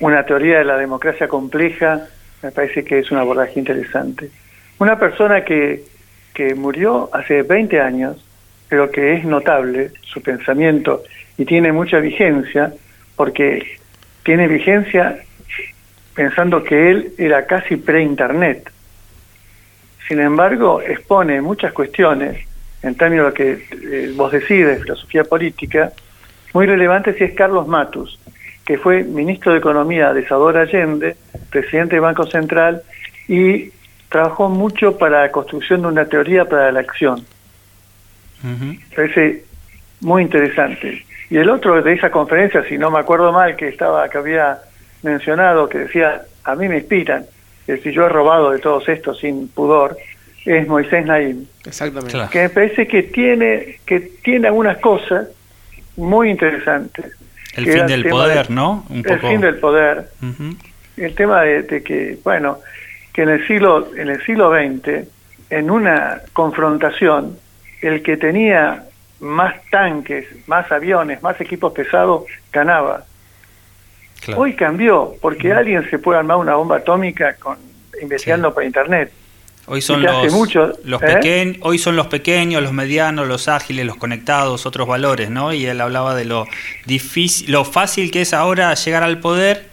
una 0.00 0.24
teoría 0.24 0.58
de 0.58 0.64
la 0.64 0.76
democracia 0.76 1.28
compleja 1.28 2.06
me 2.42 2.52
parece 2.52 2.84
que 2.84 2.98
es 2.98 3.10
un 3.10 3.18
abordaje 3.18 3.58
interesante. 3.58 4.30
Una 4.78 4.98
persona 4.98 5.44
que, 5.44 5.84
que 6.32 6.54
murió 6.54 7.10
hace 7.12 7.42
20 7.42 7.80
años, 7.80 8.24
pero 8.68 8.90
que 8.90 9.14
es 9.14 9.24
notable 9.24 9.90
su 10.02 10.22
pensamiento 10.22 11.02
y 11.36 11.44
tiene 11.44 11.72
mucha 11.72 11.98
vigencia, 11.98 12.72
porque 13.16 13.79
tiene 14.22 14.48
vigencia 14.48 15.22
pensando 16.14 16.62
que 16.62 16.90
él 16.90 17.12
era 17.18 17.46
casi 17.46 17.76
pre-internet. 17.76 18.70
Sin 20.06 20.20
embargo, 20.20 20.80
expone 20.80 21.40
muchas 21.40 21.72
cuestiones 21.72 22.46
en 22.82 22.94
términos 22.94 23.26
de 23.26 23.30
lo 23.30 23.34
que 23.34 23.64
eh, 23.70 24.12
vos 24.16 24.32
decís 24.32 24.66
de 24.66 24.76
filosofía 24.76 25.24
política, 25.24 25.92
muy 26.52 26.66
relevantes 26.66 27.20
y 27.20 27.24
es 27.24 27.32
Carlos 27.34 27.66
Matus, 27.68 28.18
que 28.64 28.78
fue 28.78 29.02
ministro 29.02 29.52
de 29.52 29.58
Economía 29.58 30.12
de 30.12 30.26
Salvador 30.26 30.58
Allende, 30.58 31.16
presidente 31.50 31.96
del 31.96 32.02
Banco 32.02 32.26
Central, 32.26 32.82
y 33.28 33.70
trabajó 34.08 34.48
mucho 34.48 34.98
para 34.98 35.22
la 35.22 35.30
construcción 35.30 35.82
de 35.82 35.88
una 35.88 36.04
teoría 36.06 36.44
para 36.44 36.72
la 36.72 36.80
acción. 36.80 37.24
Parece 38.94 39.44
muy 40.00 40.22
interesante. 40.22 41.04
Y 41.30 41.38
el 41.38 41.48
otro 41.48 41.80
de 41.80 41.92
esa 41.92 42.10
conferencia, 42.10 42.64
si 42.64 42.76
no 42.76 42.90
me 42.90 42.98
acuerdo 42.98 43.32
mal, 43.32 43.54
que 43.56 43.68
estaba 43.68 44.08
que 44.08 44.18
había 44.18 44.58
mencionado, 45.02 45.68
que 45.68 45.78
decía, 45.78 46.22
a 46.44 46.54
mí 46.56 46.68
me 46.68 46.78
inspiran, 46.78 47.24
que 47.66 47.78
si 47.78 47.92
yo 47.92 48.06
he 48.06 48.08
robado 48.08 48.50
de 48.50 48.58
todos 48.58 48.88
estos 48.88 49.20
sin 49.20 49.48
pudor, 49.48 49.96
es 50.44 50.66
Moisés 50.66 51.06
Naim. 51.06 51.46
Exactamente. 51.64 52.18
Que 52.30 52.42
me 52.42 52.48
parece 52.50 52.86
que 52.88 53.04
tiene, 53.04 53.78
que 53.86 54.00
tiene 54.00 54.48
algunas 54.48 54.78
cosas 54.78 55.28
muy 55.96 56.30
interesantes. 56.30 57.06
El 57.54 57.66
fin 57.66 57.86
del 57.86 58.08
poder, 58.08 58.50
¿no? 58.50 58.84
El 58.90 59.20
fin 59.20 59.40
del 59.40 59.58
poder. 59.58 60.08
El 60.96 61.14
tema 61.14 61.42
de, 61.42 61.62
de, 61.62 61.82
que, 61.82 62.18
bueno, 62.24 62.58
que 63.12 63.22
en 63.22 63.28
el 63.30 63.46
siglo, 63.46 63.94
en 63.96 64.08
el 64.08 64.22
siglo 64.24 64.50
XX, 64.50 65.06
en 65.50 65.70
una 65.70 66.20
confrontación, 66.32 67.38
el 67.80 68.02
que 68.02 68.16
tenía 68.16 68.84
más 69.20 69.54
tanques, 69.70 70.26
más 70.46 70.70
aviones, 70.72 71.22
más 71.22 71.40
equipos 71.40 71.72
pesados, 71.72 72.24
ganaba. 72.52 73.04
Hoy 74.36 74.54
cambió, 74.54 75.14
porque 75.20 75.52
alguien 75.52 75.88
se 75.88 75.98
puede 75.98 76.18
armar 76.18 76.36
una 76.36 76.54
bomba 76.54 76.76
atómica 76.76 77.34
con 77.36 77.56
investigando 78.00 78.52
por 78.52 78.64
internet. 78.64 79.12
Hoy 79.66 79.82
son 79.82 80.02
los, 80.02 80.32
los 80.84 81.02
¿eh? 81.02 81.58
hoy 81.60 81.78
son 81.78 81.94
los 81.94 82.08
pequeños, 82.08 82.62
los 82.62 82.72
medianos, 82.72 83.28
los 83.28 83.46
ágiles, 83.46 83.86
los 83.86 83.96
conectados, 83.96 84.66
otros 84.66 84.88
valores, 84.88 85.30
¿no? 85.30 85.52
Y 85.52 85.66
él 85.66 85.80
hablaba 85.80 86.14
de 86.14 86.24
lo 86.24 86.46
difícil, 86.86 87.52
lo 87.52 87.64
fácil 87.64 88.10
que 88.10 88.22
es 88.22 88.34
ahora 88.34 88.74
llegar 88.74 89.02
al 89.02 89.20
poder 89.20 89.70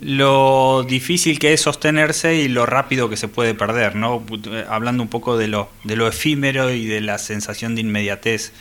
lo 0.00 0.84
difícil 0.86 1.38
que 1.38 1.52
es 1.52 1.62
sostenerse 1.62 2.34
y 2.36 2.48
lo 2.48 2.66
rápido 2.66 3.08
que 3.08 3.16
se 3.16 3.26
puede 3.26 3.54
perder, 3.54 3.96
¿no? 3.96 4.24
Hablando 4.68 5.02
un 5.02 5.08
poco 5.08 5.38
de 5.38 5.48
lo, 5.48 5.70
de 5.84 5.96
lo 5.96 6.06
efímero 6.06 6.70
y 6.70 6.86
de 6.86 7.00
la 7.00 7.18
sensación 7.18 7.74
de 7.74 7.80
inmediatez 7.80 8.52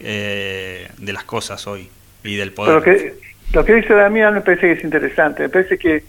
eh, 0.00 0.88
de 0.98 1.12
las 1.12 1.24
cosas 1.24 1.66
hoy 1.66 1.88
y 2.24 2.36
del 2.36 2.52
poder. 2.52 2.74
Lo 2.74 2.82
que, 2.82 3.14
lo 3.52 3.64
que 3.64 3.74
dice 3.74 3.94
Damián 3.94 4.34
me 4.34 4.40
parece 4.40 4.62
que 4.62 4.72
es 4.72 4.84
interesante, 4.84 5.42
me 5.42 5.48
parece 5.48 5.78
que, 5.78 6.02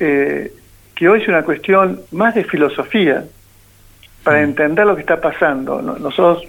eh, 0.00 0.52
que 0.94 1.08
hoy 1.08 1.22
es 1.22 1.28
una 1.28 1.42
cuestión 1.42 2.00
más 2.12 2.34
de 2.34 2.44
filosofía 2.44 3.24
para 4.22 4.40
mm. 4.40 4.44
entender 4.44 4.86
lo 4.86 4.94
que 4.94 5.02
está 5.02 5.20
pasando. 5.20 5.82
Nosotros 5.82 6.44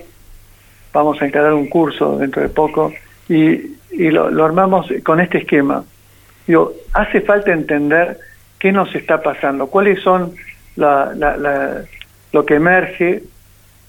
vamos 0.94 1.22
a 1.22 1.26
encarar 1.26 1.54
un 1.54 1.68
curso 1.68 2.18
dentro 2.18 2.42
de 2.42 2.50
poco 2.50 2.94
y, 3.28 3.76
y 3.92 4.12
lo, 4.12 4.30
lo 4.30 4.46
armamos 4.46 4.88
con 5.04 5.20
este 5.20 5.40
esquema 5.40 5.84
Digo, 6.48 6.74
hace 6.94 7.22
falta 7.22 7.52
entender 7.52 8.20
qué 8.60 8.72
nos 8.72 8.94
está 8.94 9.22
pasando, 9.22 9.68
cuáles 9.68 10.02
son 10.02 10.34
la, 10.76 11.86
lo 12.32 12.46
que 12.46 12.56
emerge 12.56 13.24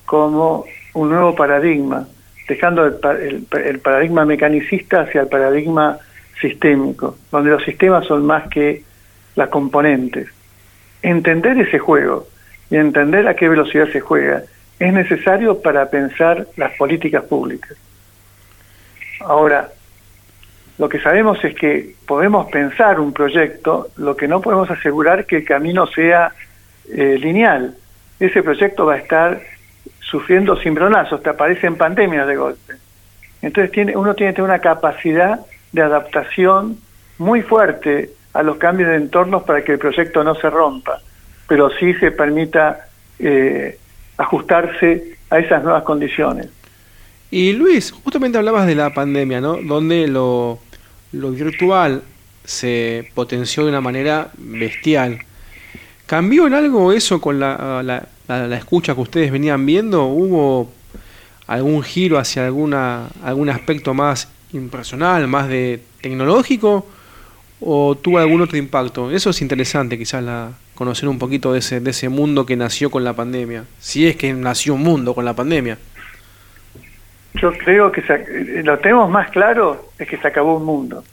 como 0.06 0.64
un 0.94 1.10
nuevo 1.10 1.34
paradigma, 1.34 2.08
dejando 2.48 2.86
el, 2.86 3.46
el, 3.52 3.78
paradigma 3.80 4.24
mecanicista 4.24 5.02
hacia 5.02 5.22
el 5.22 5.28
paradigma 5.28 5.98
sistémico, 6.40 7.16
donde 7.30 7.50
los 7.50 7.64
sistemas 7.64 8.06
son 8.06 8.24
más 8.24 8.48
que 8.48 8.82
las 9.34 9.48
componentes. 9.48 10.28
Entender 11.02 11.58
ese 11.58 11.78
juego 11.78 12.26
y 12.70 12.76
entender 12.76 13.26
a 13.28 13.34
qué 13.34 13.48
velocidad 13.48 13.88
se 13.92 14.00
juega 14.00 14.42
es 14.78 14.92
necesario 14.92 15.60
para 15.60 15.88
pensar 15.88 16.46
las 16.56 16.72
políticas 16.72 17.24
públicas. 17.24 17.76
Ahora, 19.20 19.70
lo 20.78 20.88
que 20.88 21.00
sabemos 21.00 21.42
es 21.42 21.54
que 21.54 21.94
podemos 22.06 22.50
pensar 22.50 23.00
un 23.00 23.12
proyecto, 23.12 23.88
lo 23.96 24.16
que 24.16 24.28
no 24.28 24.42
podemos 24.42 24.70
asegurar 24.70 25.24
que 25.24 25.38
el 25.38 25.44
camino 25.44 25.86
sea 25.86 26.32
eh, 26.92 27.16
lineal. 27.18 27.74
Ese 28.20 28.42
proyecto 28.42 28.84
va 28.84 28.94
a 28.94 28.98
estar 28.98 29.40
sufriendo 30.10 30.56
cimbronazos, 30.56 31.22
te 31.22 31.30
aparecen 31.30 31.76
pandemias 31.76 32.26
de 32.26 32.36
golpe. 32.36 32.74
Entonces 33.42 33.70
tiene, 33.72 33.96
uno 33.96 34.14
tiene 34.14 34.32
que 34.32 34.36
tener 34.36 34.50
una 34.50 34.60
capacidad 34.60 35.40
de 35.72 35.82
adaptación 35.82 36.78
muy 37.18 37.42
fuerte 37.42 38.10
a 38.32 38.42
los 38.42 38.56
cambios 38.58 38.90
de 38.90 38.96
entornos 38.96 39.42
para 39.44 39.62
que 39.62 39.72
el 39.72 39.78
proyecto 39.78 40.22
no 40.22 40.34
se 40.34 40.50
rompa, 40.50 41.00
pero 41.48 41.70
sí 41.70 41.94
se 41.94 42.10
permita 42.10 42.86
eh, 43.18 43.78
ajustarse 44.16 45.16
a 45.30 45.38
esas 45.38 45.62
nuevas 45.62 45.82
condiciones. 45.82 46.48
Y 47.30 47.52
Luis, 47.52 47.90
justamente 47.90 48.38
hablabas 48.38 48.66
de 48.66 48.74
la 48.74 48.94
pandemia, 48.94 49.40
¿no? 49.40 49.56
Donde 49.56 50.06
lo, 50.06 50.60
lo 51.12 51.30
virtual 51.32 52.02
se 52.44 53.10
potenció 53.14 53.64
de 53.64 53.70
una 53.70 53.80
manera 53.80 54.28
bestial. 54.38 55.18
¿Cambió 56.06 56.46
en 56.46 56.54
algo 56.54 56.92
eso 56.92 57.20
con 57.20 57.40
la, 57.40 57.82
la, 57.82 58.06
escucha 58.28 58.94
que 58.94 59.00
ustedes 59.00 59.30
venían 59.30 59.64
viendo? 59.66 60.04
¿Hubo 60.04 60.70
algún 61.46 61.82
giro 61.82 62.18
hacia 62.18 62.46
alguna, 62.46 63.08
algún 63.22 63.48
aspecto 63.48 63.94
más 63.94 64.32
impersonal, 64.52 65.28
más 65.28 65.48
de 65.48 65.80
tecnológico? 66.00 66.86
¿O 67.60 67.94
tuvo 67.94 68.18
algún 68.18 68.42
otro 68.42 68.58
impacto? 68.58 69.10
Eso 69.10 69.30
es 69.30 69.40
interesante, 69.40 69.96
quizás 69.96 70.22
la, 70.22 70.52
conocer 70.74 71.08
un 71.08 71.18
poquito 71.18 71.52
de 71.52 71.58
ese, 71.58 71.80
de 71.80 71.90
ese 71.90 72.08
mundo 72.08 72.46
que 72.46 72.56
nació 72.56 72.90
con 72.90 73.02
la 73.02 73.14
pandemia. 73.14 73.64
Si 73.80 74.06
es 74.06 74.16
que 74.16 74.32
nació 74.32 74.74
un 74.74 74.82
mundo 74.82 75.14
con 75.14 75.24
la 75.24 75.34
pandemia. 75.34 75.78
Yo 77.34 77.52
creo 77.52 77.90
que 77.90 78.02
lo 78.64 78.78
tenemos 78.78 79.10
más 79.10 79.30
claro 79.30 79.90
es 79.98 80.08
que 80.08 80.16
se 80.16 80.28
acabó 80.28 80.56
un 80.56 80.64
mundo. 80.64 81.04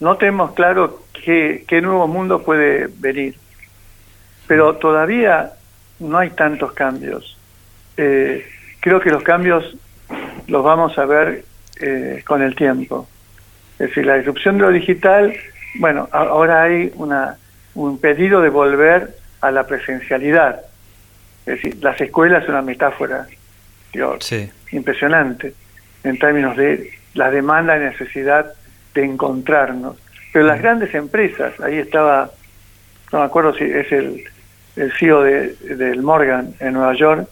No 0.00 0.16
tenemos 0.16 0.52
claro 0.52 1.02
qué 1.12 1.80
nuevo 1.82 2.06
mundo 2.06 2.42
puede 2.42 2.88
venir. 2.98 3.36
Pero 4.46 4.76
todavía 4.76 5.52
no 6.00 6.18
hay 6.18 6.30
tantos 6.30 6.72
cambios. 6.72 7.36
Eh, 7.96 8.46
creo 8.80 9.00
que 9.00 9.10
los 9.10 9.22
cambios 9.22 9.76
los 10.46 10.62
vamos 10.62 10.96
a 10.98 11.06
ver 11.06 11.44
eh, 11.80 12.22
con 12.26 12.42
el 12.42 12.54
tiempo. 12.54 13.08
Es 13.78 13.88
decir, 13.88 14.06
la 14.06 14.16
disrupción 14.16 14.56
de 14.56 14.62
lo 14.62 14.70
digital, 14.70 15.34
bueno, 15.78 16.08
ahora 16.12 16.62
hay 16.62 16.92
una, 16.96 17.36
un 17.74 17.98
pedido 17.98 18.40
de 18.40 18.48
volver 18.48 19.16
a 19.40 19.50
la 19.50 19.66
presencialidad. 19.66 20.62
Es 21.44 21.56
decir, 21.56 21.78
las 21.82 22.00
escuelas 22.00 22.44
es 22.44 22.48
una 22.48 22.62
metáfora 22.62 23.26
impresionante 24.72 25.54
en 26.04 26.18
términos 26.18 26.56
de 26.56 26.90
la 27.14 27.30
demanda 27.30 27.76
y 27.76 27.80
necesidad 27.80 28.52
de 28.94 29.04
encontrarnos. 29.04 29.96
Pero 30.32 30.46
las 30.46 30.60
grandes 30.60 30.94
empresas, 30.94 31.58
ahí 31.60 31.78
estaba, 31.78 32.30
no 33.12 33.20
me 33.20 33.24
acuerdo 33.24 33.54
si 33.54 33.64
es 33.64 33.90
el, 33.92 34.22
el 34.76 34.92
CEO 34.92 35.22
de, 35.22 35.54
del 35.54 36.02
Morgan 36.02 36.54
en 36.60 36.74
Nueva 36.74 36.94
York, 36.94 37.28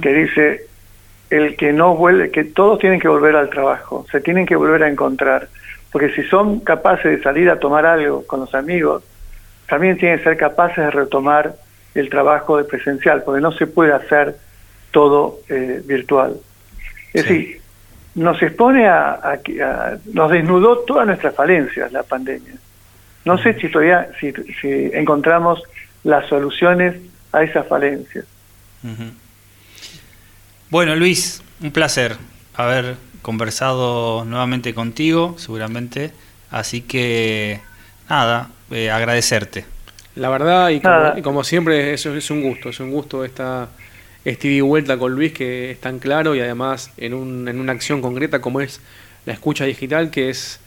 que 0.00 0.12
dice 0.12 0.66
el 1.30 1.56
que 1.56 1.72
no 1.72 1.96
vuelve, 1.96 2.30
que 2.30 2.44
todos 2.44 2.78
tienen 2.78 3.00
que 3.00 3.08
volver 3.08 3.34
al 3.34 3.50
trabajo, 3.50 4.06
se 4.12 4.20
tienen 4.20 4.46
que 4.46 4.54
volver 4.54 4.84
a 4.84 4.88
encontrar, 4.88 5.48
porque 5.90 6.12
si 6.14 6.22
son 6.24 6.60
capaces 6.60 7.16
de 7.16 7.22
salir 7.22 7.50
a 7.50 7.58
tomar 7.58 7.84
algo 7.86 8.24
con 8.26 8.40
los 8.40 8.54
amigos, 8.54 9.02
también 9.68 9.96
tienen 9.98 10.18
que 10.18 10.24
ser 10.24 10.36
capaces 10.36 10.76
de 10.76 10.90
retomar 10.90 11.56
el 11.94 12.08
trabajo 12.08 12.56
de 12.58 12.64
presencial, 12.64 13.22
porque 13.24 13.40
no 13.40 13.52
se 13.52 13.66
puede 13.66 13.92
hacer 13.92 14.36
todo 14.90 15.40
eh, 15.48 15.82
virtual. 15.84 16.36
Es 17.12 17.26
decir, 17.26 17.60
nos 18.14 18.40
expone 18.42 18.86
a, 18.86 19.40
nos 20.12 20.30
desnudó 20.30 20.78
todas 20.80 21.06
nuestras 21.06 21.34
falencias 21.34 21.90
la 21.92 22.02
pandemia. 22.02 22.54
No 23.24 23.38
sé 23.38 23.54
si 23.54 23.68
todavía 23.68 24.08
si, 24.20 24.32
si 24.60 24.90
encontramos 24.92 25.62
las 26.04 26.28
soluciones 26.28 26.96
a 27.32 27.42
esas 27.42 27.66
falencias. 27.66 28.24
Bueno, 30.70 30.94
Luis, 30.94 31.42
un 31.60 31.72
placer 31.72 32.16
haber 32.54 32.96
conversado 33.22 34.24
nuevamente 34.24 34.74
contigo, 34.74 35.34
seguramente. 35.38 36.12
Así 36.50 36.82
que, 36.82 37.60
nada, 38.08 38.50
eh, 38.70 38.90
agradecerte. 38.90 39.64
La 40.14 40.28
verdad, 40.28 40.68
y 40.68 40.80
como, 40.80 41.12
y 41.16 41.22
como, 41.22 41.42
siempre, 41.42 41.92
eso 41.94 42.14
es 42.14 42.30
un 42.30 42.42
gusto, 42.42 42.68
es 42.68 42.78
un 42.78 42.92
gusto 42.92 43.24
esta 43.24 43.68
este 44.24 44.48
ida 44.48 44.56
y 44.56 44.60
vuelta 44.60 44.96
con 44.96 45.12
Luis 45.12 45.32
que 45.32 45.72
es 45.72 45.80
tan 45.80 45.98
claro 45.98 46.34
y 46.34 46.40
además 46.40 46.90
en, 46.96 47.12
un, 47.12 47.46
en 47.46 47.60
una 47.60 47.72
acción 47.72 48.00
concreta 48.00 48.40
como 48.40 48.60
es 48.60 48.80
la 49.26 49.32
escucha 49.32 49.64
digital, 49.64 50.10
que 50.10 50.30
es 50.30 50.60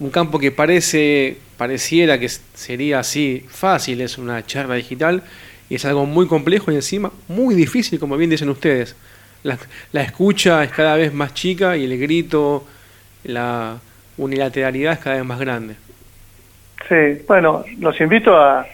un 0.00 0.10
campo 0.10 0.38
que 0.38 0.50
parece, 0.50 1.36
pareciera 1.56 2.18
que 2.18 2.28
sería 2.28 2.98
así 2.98 3.46
fácil, 3.48 4.00
es 4.00 4.18
una 4.18 4.44
charla 4.44 4.74
digital, 4.74 5.22
y 5.68 5.76
es 5.76 5.84
algo 5.84 6.06
muy 6.06 6.26
complejo 6.26 6.72
y 6.72 6.74
encima 6.74 7.12
muy 7.28 7.54
difícil, 7.54 8.00
como 8.00 8.16
bien 8.16 8.30
dicen 8.30 8.48
ustedes. 8.48 8.96
La, 9.42 9.56
la 9.92 10.02
escucha 10.02 10.64
es 10.64 10.70
cada 10.72 10.96
vez 10.96 11.14
más 11.14 11.32
chica 11.34 11.76
y 11.76 11.84
el 11.84 11.98
grito, 11.98 12.66
la 13.24 13.78
unilateralidad 14.16 14.94
es 14.94 14.98
cada 14.98 15.16
vez 15.16 15.24
más 15.24 15.38
grande. 15.38 15.76
Sí, 16.88 17.22
bueno, 17.28 17.64
los 17.78 18.00
invito 18.00 18.36
a, 18.36 18.66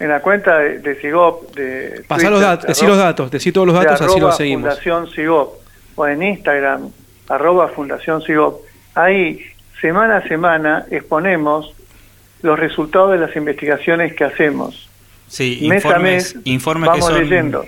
en 0.00 0.08
la 0.08 0.20
cuenta 0.20 0.58
de, 0.58 0.78
de 0.80 1.00
SIGOP. 1.00 1.54
De 1.54 2.04
Pasar 2.08 2.32
los 2.32 2.40
datos, 2.40 2.66
decir 2.66 2.88
los 2.88 2.98
datos, 2.98 3.30
decir 3.30 3.52
todos 3.52 3.66
los 3.66 3.76
datos, 3.76 4.00
así 4.00 4.18
lo 4.18 4.32
seguimos. 4.32 4.68
Fundación 4.68 5.10
SIGOP, 5.10 5.54
o 5.94 6.06
en 6.06 6.22
Instagram, 6.22 6.90
arroba 7.28 7.68
Fundación 7.68 8.22
SIGOP. 8.22 8.62
Ahí, 8.94 9.40
semana 9.80 10.18
a 10.18 10.28
semana, 10.28 10.86
exponemos 10.90 11.74
los 12.42 12.58
resultados 12.58 13.12
de 13.12 13.18
las 13.18 13.34
investigaciones 13.36 14.14
que 14.14 14.24
hacemos. 14.24 14.88
Sí, 15.28 15.66
mes 15.68 15.84
a 15.86 15.98
mes, 15.98 16.36
informes 16.44 16.90
vamos 16.90 17.12
leyendo. 17.12 17.64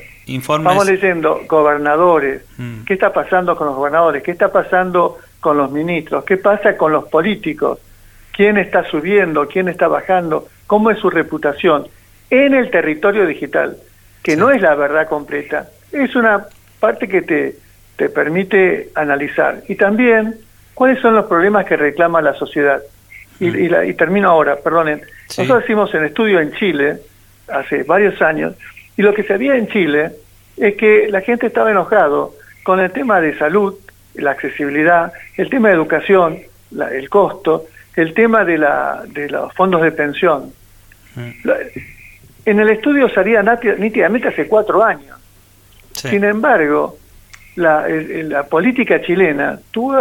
Vamos 0.49 0.87
leyendo 0.87 1.43
gobernadores, 1.49 2.43
mm. 2.59 2.83
qué 2.85 2.95
está 2.95 3.13
pasando 3.13 3.57
con 3.57 3.69
los 3.69 3.77
gobernadores, 3.77 4.23
qué 4.25 4.33
está 4.33 4.51
pasando 4.51 5.19
con 5.41 5.57
los 5.57 5.71
ministros, 5.71 6.25
qué 6.25 6.37
pasa 6.37 6.77
con 6.77 6.93
los 6.93 7.05
políticos, 7.05 7.79
quién 8.33 8.59
está 8.59 8.85
subiendo, 8.85 9.47
quién 9.47 9.69
está 9.69 9.87
bajando, 9.87 10.49
cómo 10.67 10.91
es 10.91 10.99
su 10.99 11.11
reputación 11.11 11.87
en 12.29 12.55
el 12.55 12.71
territorio 12.71 13.25
digital, 13.25 13.77
que 14.23 14.37
no 14.37 14.51
es 14.51 14.61
la 14.61 14.75
verdad 14.75 15.09
completa, 15.09 15.69
es 15.93 16.17
una 16.17 16.47
parte 16.81 17.07
que 17.07 17.23
te, 17.23 17.57
te 17.95 18.09
permite 18.09 18.91
analizar. 18.97 19.63
Y 19.69 19.77
también 19.77 20.35
cuáles 20.77 21.01
son 21.01 21.15
los 21.15 21.25
problemas 21.25 21.65
que 21.65 21.75
reclama 21.75 22.21
la 22.21 22.35
sociedad. 22.35 22.83
Y, 23.41 23.49
mm. 23.49 23.89
y, 23.89 23.95
termino 23.95 24.29
ahora, 24.29 24.57
perdonen. 24.57 25.01
Nosotros 25.29 25.65
hicimos 25.65 25.93
un 25.95 26.05
estudio 26.05 26.39
en 26.39 26.53
Chile 26.53 26.99
hace 27.49 27.83
varios 27.83 28.21
años 28.21 28.55
y 28.95 29.03
lo 29.03 29.15
que 29.15 29.23
se 29.23 29.39
veía 29.39 29.57
en 29.57 29.69
Chile 29.69 30.13
es 30.59 30.77
que 30.77 31.09
la 31.09 31.23
gente 31.23 31.47
estaba 31.47 31.71
enojado 31.71 32.35
con 32.63 32.79
el 32.79 32.91
tema 32.93 33.23
de 33.23 33.39
salud, 33.39 33.75
la 34.17 34.33
accesibilidad, 34.33 35.13
el 35.39 35.49
tema 35.49 35.69
de 35.69 35.75
educación, 35.75 36.39
el 36.93 37.09
costo, 37.09 37.67
el 37.95 38.13
tema 38.13 38.45
de, 38.45 38.59
la, 38.59 39.03
de 39.07 39.31
los 39.31 39.55
fondos 39.55 39.81
de 39.81 39.93
pensión. 39.93 40.53
Mm. 41.15 41.31
En 42.45 42.61
el 42.61 42.69
estudio 42.69 43.09
salía 43.09 43.43
nítidamente 43.79 44.29
hace 44.29 44.47
cuatro 44.47 44.85
años. 44.85 45.19
Sin 45.93 46.23
embargo, 46.23 46.99
la, 47.57 48.45
política 48.49 49.01
chilena 49.01 49.59
tuvo, 49.71 49.97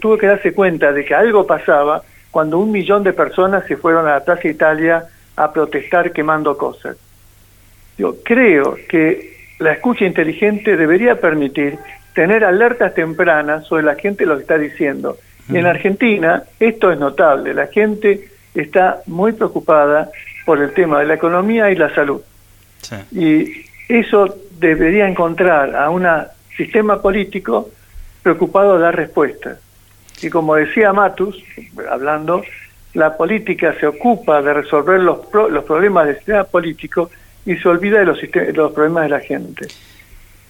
tuvo 0.00 0.18
que 0.18 0.26
darse 0.26 0.52
cuenta 0.52 0.92
de 0.92 1.04
que 1.04 1.14
algo 1.14 1.46
pasaba 1.46 2.02
cuando 2.30 2.58
un 2.58 2.70
millón 2.70 3.02
de 3.04 3.12
personas 3.12 3.64
se 3.66 3.76
fueron 3.76 4.06
a 4.06 4.14
la 4.14 4.24
Plaza 4.24 4.48
Italia 4.48 5.04
a 5.36 5.52
protestar 5.52 6.12
quemando 6.12 6.56
cosas. 6.56 6.96
Yo 7.98 8.16
creo 8.22 8.76
que 8.88 9.36
la 9.58 9.72
escucha 9.72 10.04
inteligente 10.04 10.76
debería 10.76 11.20
permitir 11.20 11.78
tener 12.14 12.44
alertas 12.44 12.94
tempranas 12.94 13.66
sobre 13.66 13.84
la 13.84 13.94
gente 13.94 14.26
lo 14.26 14.36
que 14.36 14.42
está 14.42 14.58
diciendo. 14.58 15.16
Y 15.48 15.56
en 15.56 15.66
Argentina 15.66 16.42
esto 16.58 16.90
es 16.90 16.98
notable, 16.98 17.54
la 17.54 17.68
gente 17.68 18.28
está 18.54 19.00
muy 19.06 19.32
preocupada 19.32 20.10
por 20.44 20.60
el 20.60 20.72
tema 20.72 21.00
de 21.00 21.06
la 21.06 21.14
economía 21.14 21.70
y 21.70 21.76
la 21.76 21.94
salud. 21.94 22.20
Y 23.12 23.64
eso 23.88 24.34
debería 24.58 25.08
encontrar 25.08 25.76
a 25.76 25.90
un 25.90 26.06
sistema 26.56 27.00
político 27.00 27.70
preocupado 28.22 28.76
de 28.76 28.82
dar 28.82 28.96
respuestas. 28.96 29.58
Y 30.22 30.30
como 30.30 30.54
decía 30.54 30.92
Matus, 30.92 31.36
hablando, 31.90 32.42
la 32.94 33.16
política 33.16 33.74
se 33.78 33.86
ocupa 33.86 34.40
de 34.42 34.54
resolver 34.54 35.00
los, 35.00 35.18
los 35.50 35.64
problemas 35.64 36.06
del 36.06 36.16
sistema 36.16 36.44
político 36.44 37.10
y 37.44 37.56
se 37.56 37.68
olvida 37.68 37.98
de 38.00 38.06
los, 38.06 38.18
los 38.54 38.72
problemas 38.72 39.04
de 39.04 39.08
la 39.10 39.20
gente. 39.20 39.68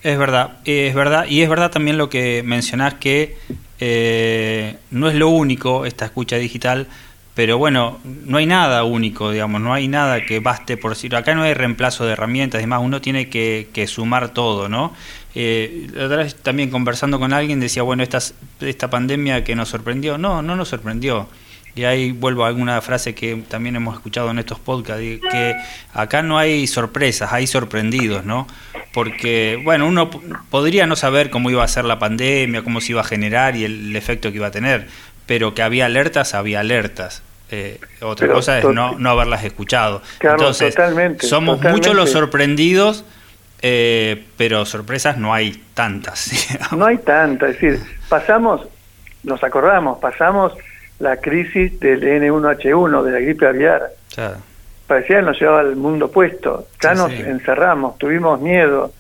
Es 0.02 0.18
verdad, 0.18 0.58
es 0.64 0.94
verdad, 0.94 1.26
y 1.28 1.42
es 1.42 1.48
verdad 1.48 1.70
también 1.70 1.98
lo 1.98 2.08
que 2.08 2.42
mencionás 2.44 2.94
que 2.94 3.36
eh, 3.80 4.76
no 4.90 5.08
es 5.08 5.16
lo 5.16 5.28
único 5.28 5.84
esta 5.84 6.04
escucha 6.04 6.36
digital, 6.36 6.86
pero 7.36 7.58
bueno, 7.58 8.00
no 8.24 8.38
hay 8.38 8.46
nada 8.46 8.82
único, 8.84 9.30
digamos, 9.30 9.60
no 9.60 9.74
hay 9.74 9.88
nada 9.88 10.24
que 10.24 10.40
baste 10.40 10.78
por 10.78 10.92
decir, 10.92 11.14
acá 11.14 11.34
no 11.34 11.42
hay 11.42 11.52
reemplazo 11.52 12.06
de 12.06 12.12
herramientas, 12.12 12.60
además 12.60 12.80
uno 12.82 13.02
tiene 13.02 13.28
que, 13.28 13.84
sumar 13.86 14.30
todo, 14.30 14.70
¿no? 14.70 14.94
Eh, 15.34 15.86
la 15.92 16.06
otra 16.06 16.16
vez 16.16 16.34
también 16.34 16.70
conversando 16.70 17.20
con 17.20 17.34
alguien 17.34 17.60
decía, 17.60 17.82
bueno, 17.82 18.02
esta, 18.02 18.20
esta 18.60 18.88
pandemia 18.88 19.44
que 19.44 19.54
nos 19.54 19.68
sorprendió, 19.68 20.16
no, 20.16 20.40
no 20.40 20.56
nos 20.56 20.68
sorprendió. 20.68 21.28
Y 21.74 21.84
ahí 21.84 22.12
vuelvo 22.12 22.46
a 22.46 22.48
alguna 22.48 22.80
frase 22.80 23.14
que 23.14 23.36
también 23.48 23.76
hemos 23.76 23.94
escuchado 23.94 24.30
en 24.30 24.38
estos 24.38 24.58
podcasts, 24.58 25.02
que 25.30 25.54
acá 25.92 26.22
no 26.22 26.38
hay 26.38 26.66
sorpresas, 26.66 27.34
hay 27.34 27.46
sorprendidos, 27.46 28.24
¿no? 28.24 28.46
Porque, 28.94 29.60
bueno, 29.62 29.86
uno 29.86 30.08
podría 30.48 30.86
no 30.86 30.96
saber 30.96 31.28
cómo 31.28 31.50
iba 31.50 31.62
a 31.62 31.68
ser 31.68 31.84
la 31.84 31.98
pandemia, 31.98 32.62
cómo 32.62 32.80
se 32.80 32.92
iba 32.92 33.02
a 33.02 33.04
generar 33.04 33.56
y 33.56 33.64
el 33.64 33.94
efecto 33.94 34.30
que 34.30 34.36
iba 34.36 34.46
a 34.46 34.50
tener, 34.50 34.88
pero 35.26 35.54
que 35.54 35.62
había 35.62 35.86
alertas, 35.86 36.34
había 36.34 36.60
alertas. 36.60 37.22
Eh, 37.50 37.78
otra 38.00 38.28
cosa 38.28 38.58
es 38.58 38.64
no, 38.64 38.98
no 38.98 39.10
haberlas 39.10 39.44
escuchado. 39.44 40.02
Entonces, 40.20 40.74
somos 41.20 41.60
muchos 41.62 41.94
los 41.94 42.10
sorprendidos, 42.10 43.04
eh, 43.62 44.24
pero 44.36 44.64
sorpresas 44.64 45.16
no 45.18 45.32
hay 45.32 45.62
tantas. 45.74 46.30
No 46.76 46.86
hay 46.86 46.98
tantas, 46.98 47.50
es 47.50 47.60
decir, 47.60 47.80
pasamos, 48.08 48.66
nos 49.22 49.42
acordamos, 49.44 49.98
pasamos 49.98 50.52
la 50.98 51.18
crisis 51.18 51.78
del 51.78 52.02
N1H1, 52.02 53.02
de 53.02 53.10
la 53.12 53.20
gripe 53.20 53.46
aviar. 53.46 53.90
Parecía 54.86 55.16
que 55.16 55.22
nos 55.22 55.38
llevaba 55.38 55.60
al 55.60 55.76
mundo 55.76 56.10
puesto. 56.10 56.68
Ya 56.82 56.94
nos 56.94 57.12
encerramos, 57.12 57.98
tuvimos 57.98 58.40
miedo. 58.40 58.92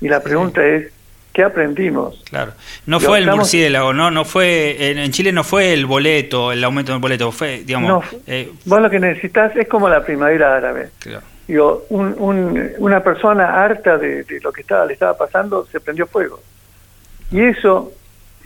Y 0.00 0.08
la 0.08 0.20
pregunta 0.20 0.64
es, 0.64 0.92
¿Qué 1.36 1.42
aprendimos? 1.42 2.18
Claro. 2.30 2.52
No 2.86 2.98
fue 2.98 3.18
el 3.18 3.26
murciélago, 3.26 3.92
¿no? 3.92 4.10
no 4.10 4.24
fue 4.24 4.92
En 4.92 5.12
Chile 5.12 5.32
no 5.32 5.44
fue 5.44 5.74
el 5.74 5.84
boleto, 5.84 6.50
el 6.50 6.64
aumento 6.64 6.92
del 6.92 7.00
boleto, 7.02 7.30
fue, 7.30 7.58
digamos... 7.58 8.06
Eh, 8.26 8.50
vos 8.64 8.80
lo 8.80 8.88
que 8.88 8.98
necesitas 8.98 9.54
es 9.54 9.68
como 9.68 9.86
la 9.86 10.02
primavera 10.02 10.56
árabe. 10.56 10.88
Claro. 10.98 11.20
Digo, 11.46 11.84
una 11.90 13.04
persona 13.04 13.62
harta 13.62 13.98
de, 13.98 14.24
lo 14.42 14.50
que 14.50 14.62
estaba, 14.62 14.86
le 14.86 14.94
estaba 14.94 15.14
pasando 15.14 15.66
se 15.66 15.78
prendió 15.78 16.06
fuego. 16.06 16.40
Y 17.30 17.42
eso 17.42 17.92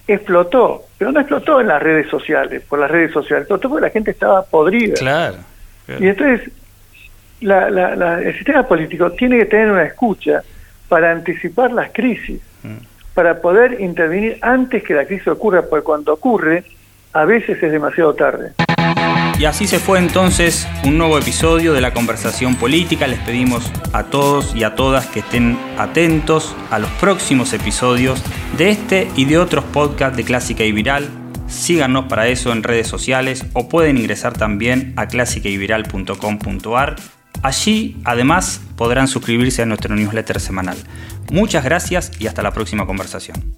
explotó, 0.08 0.86
pero 0.98 1.12
no 1.12 1.20
explotó 1.20 1.60
en 1.60 1.68
las 1.68 1.80
redes 1.80 2.08
sociales, 2.08 2.64
por 2.68 2.80
las 2.80 2.90
redes 2.90 3.12
sociales, 3.12 3.42
explotó 3.42 3.68
porque 3.68 3.86
la 3.86 3.92
gente 3.92 4.10
estaba 4.10 4.42
podrida. 4.42 4.94
Claro. 4.94 5.36
Y 5.86 6.08
entonces, 6.08 6.50
el 7.40 8.34
sistema 8.36 8.66
político 8.66 9.12
tiene 9.12 9.38
que 9.38 9.46
tener 9.46 9.70
una 9.70 9.84
escucha 9.84 10.42
para 10.88 11.12
anticipar 11.12 11.70
las 11.70 11.92
crisis 11.92 12.40
para 13.14 13.40
poder 13.40 13.80
intervenir 13.80 14.38
antes 14.40 14.82
que 14.82 14.94
la 14.94 15.04
crisis 15.06 15.28
ocurra, 15.28 15.62
porque 15.68 15.84
cuando 15.84 16.14
ocurre, 16.14 16.64
a 17.12 17.24
veces 17.24 17.62
es 17.62 17.72
demasiado 17.72 18.14
tarde. 18.14 18.52
Y 19.38 19.46
así 19.46 19.66
se 19.66 19.78
fue 19.78 19.98
entonces 19.98 20.68
un 20.84 20.98
nuevo 20.98 21.18
episodio 21.18 21.72
de 21.72 21.80
la 21.80 21.94
conversación 21.94 22.56
política. 22.56 23.06
Les 23.06 23.18
pedimos 23.20 23.72
a 23.94 24.04
todos 24.04 24.54
y 24.54 24.64
a 24.64 24.74
todas 24.74 25.06
que 25.06 25.20
estén 25.20 25.58
atentos 25.78 26.54
a 26.70 26.78
los 26.78 26.90
próximos 26.92 27.54
episodios 27.54 28.22
de 28.58 28.68
este 28.68 29.08
y 29.16 29.24
de 29.24 29.38
otros 29.38 29.64
podcasts 29.64 30.16
de 30.18 30.24
Clásica 30.24 30.64
y 30.64 30.72
Viral. 30.72 31.08
Síganos 31.46 32.04
para 32.04 32.28
eso 32.28 32.52
en 32.52 32.62
redes 32.62 32.86
sociales 32.86 33.46
o 33.54 33.68
pueden 33.68 33.96
ingresar 33.96 34.34
también 34.34 34.92
a 34.96 35.08
clásicayviral.com.ar 35.08 36.96
Allí, 37.42 37.96
además, 38.04 38.60
podrán 38.76 39.08
suscribirse 39.08 39.62
a 39.62 39.66
nuestro 39.66 39.94
newsletter 39.94 40.40
semanal. 40.40 40.76
Muchas 41.30 41.64
gracias 41.64 42.12
y 42.18 42.26
hasta 42.26 42.42
la 42.42 42.52
próxima 42.52 42.86
conversación. 42.86 43.54